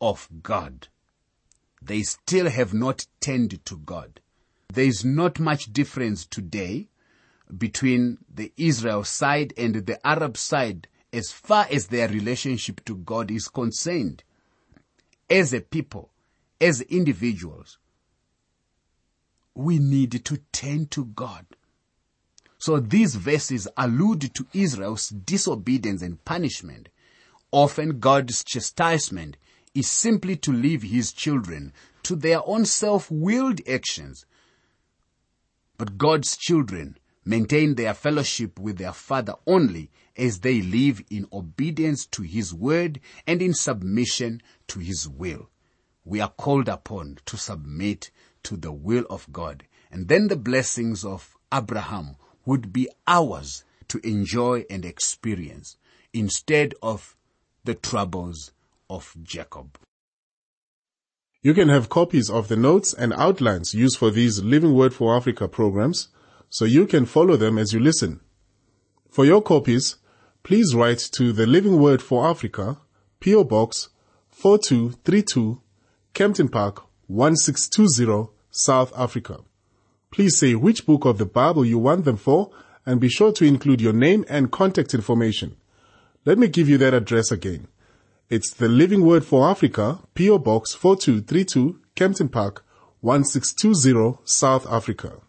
of 0.00 0.28
God. 0.42 0.88
They 1.82 2.02
still 2.02 2.48
have 2.48 2.72
not 2.72 3.06
turned 3.20 3.64
to 3.64 3.76
God. 3.76 4.20
There 4.72 4.84
is 4.84 5.04
not 5.04 5.38
much 5.40 5.72
difference 5.72 6.26
today 6.26 6.88
between 7.56 8.18
the 8.32 8.52
Israel 8.56 9.04
side 9.04 9.54
and 9.56 9.74
the 9.74 10.06
Arab 10.06 10.36
side 10.36 10.88
as 11.12 11.32
far 11.32 11.66
as 11.70 11.86
their 11.86 12.08
relationship 12.08 12.84
to 12.84 12.96
God 12.96 13.30
is 13.30 13.48
concerned. 13.48 14.22
As 15.30 15.52
a 15.52 15.60
people, 15.60 16.10
as 16.60 16.82
individuals, 16.82 17.78
we 19.54 19.78
need 19.78 20.24
to 20.24 20.36
turn 20.52 20.86
to 20.86 21.06
God. 21.06 21.46
So 22.58 22.80
these 22.80 23.14
verses 23.14 23.68
allude 23.76 24.34
to 24.34 24.46
Israel's 24.52 25.08
disobedience 25.08 26.02
and 26.02 26.24
punishment. 26.24 26.88
Often 27.52 28.00
God's 28.00 28.44
chastisement 28.44 29.36
is 29.74 29.88
simply 29.88 30.36
to 30.36 30.52
leave 30.52 30.82
his 30.82 31.12
children 31.12 31.72
to 32.02 32.16
their 32.16 32.40
own 32.46 32.64
self-willed 32.64 33.60
actions. 33.68 34.26
But 35.76 35.96
God's 35.96 36.36
children 36.36 36.98
maintain 37.24 37.74
their 37.74 37.94
fellowship 37.94 38.58
with 38.58 38.78
their 38.78 38.92
Father 38.92 39.34
only 39.46 39.90
as 40.16 40.40
they 40.40 40.62
live 40.62 41.02
in 41.10 41.28
obedience 41.32 42.06
to 42.06 42.22
His 42.22 42.54
word 42.54 42.98
and 43.26 43.40
in 43.40 43.52
submission 43.52 44.42
to 44.68 44.80
His 44.80 45.06
will. 45.06 45.50
We 46.04 46.20
are 46.20 46.30
called 46.30 46.68
upon 46.68 47.18
to 47.26 47.36
submit 47.36 48.10
to 48.44 48.56
the 48.56 48.72
will 48.72 49.04
of 49.10 49.30
God 49.30 49.64
and 49.90 50.08
then 50.08 50.28
the 50.28 50.36
blessings 50.36 51.04
of 51.04 51.36
Abraham 51.52 52.16
would 52.48 52.72
be 52.72 52.88
ours 53.06 53.62
to 53.88 54.00
enjoy 54.02 54.64
and 54.70 54.82
experience 54.82 55.76
instead 56.14 56.74
of 56.82 57.14
the 57.64 57.74
troubles 57.74 58.52
of 58.88 59.14
Jacob. 59.22 59.78
You 61.42 61.52
can 61.52 61.68
have 61.68 61.90
copies 61.90 62.30
of 62.30 62.48
the 62.48 62.56
notes 62.56 62.94
and 62.94 63.12
outlines 63.12 63.74
used 63.74 63.98
for 63.98 64.10
these 64.10 64.42
Living 64.42 64.72
Word 64.72 64.94
for 64.94 65.14
Africa 65.14 65.46
programs 65.46 66.08
so 66.48 66.64
you 66.64 66.86
can 66.86 67.04
follow 67.04 67.36
them 67.36 67.58
as 67.58 67.74
you 67.74 67.80
listen. 67.80 68.20
For 69.10 69.26
your 69.26 69.42
copies, 69.42 69.96
please 70.42 70.74
write 70.74 71.00
to 71.16 71.34
the 71.34 71.46
Living 71.46 71.78
Word 71.78 72.00
for 72.00 72.26
Africa, 72.26 72.78
PO 73.20 73.44
Box 73.44 73.90
4232, 74.30 75.60
Kempton 76.14 76.48
Park 76.48 76.84
1620, 77.08 78.32
South 78.50 78.90
Africa. 78.96 79.40
Please 80.10 80.38
say 80.38 80.54
which 80.54 80.86
book 80.86 81.04
of 81.04 81.18
the 81.18 81.26
Bible 81.26 81.64
you 81.64 81.78
want 81.78 82.04
them 82.04 82.16
for 82.16 82.50
and 82.86 83.00
be 83.00 83.08
sure 83.08 83.32
to 83.32 83.44
include 83.44 83.80
your 83.80 83.92
name 83.92 84.24
and 84.28 84.50
contact 84.50 84.94
information. 84.94 85.56
Let 86.24 86.38
me 86.38 86.48
give 86.48 86.68
you 86.68 86.78
that 86.78 86.94
address 86.94 87.30
again. 87.30 87.68
It's 88.30 88.52
the 88.52 88.68
Living 88.68 89.04
Word 89.04 89.24
for 89.24 89.48
Africa, 89.48 90.00
PO 90.14 90.38
Box 90.38 90.74
4232, 90.74 91.80
Kempton 91.94 92.28
Park, 92.30 92.64
1620, 93.00 94.18
South 94.24 94.66
Africa. 94.66 95.20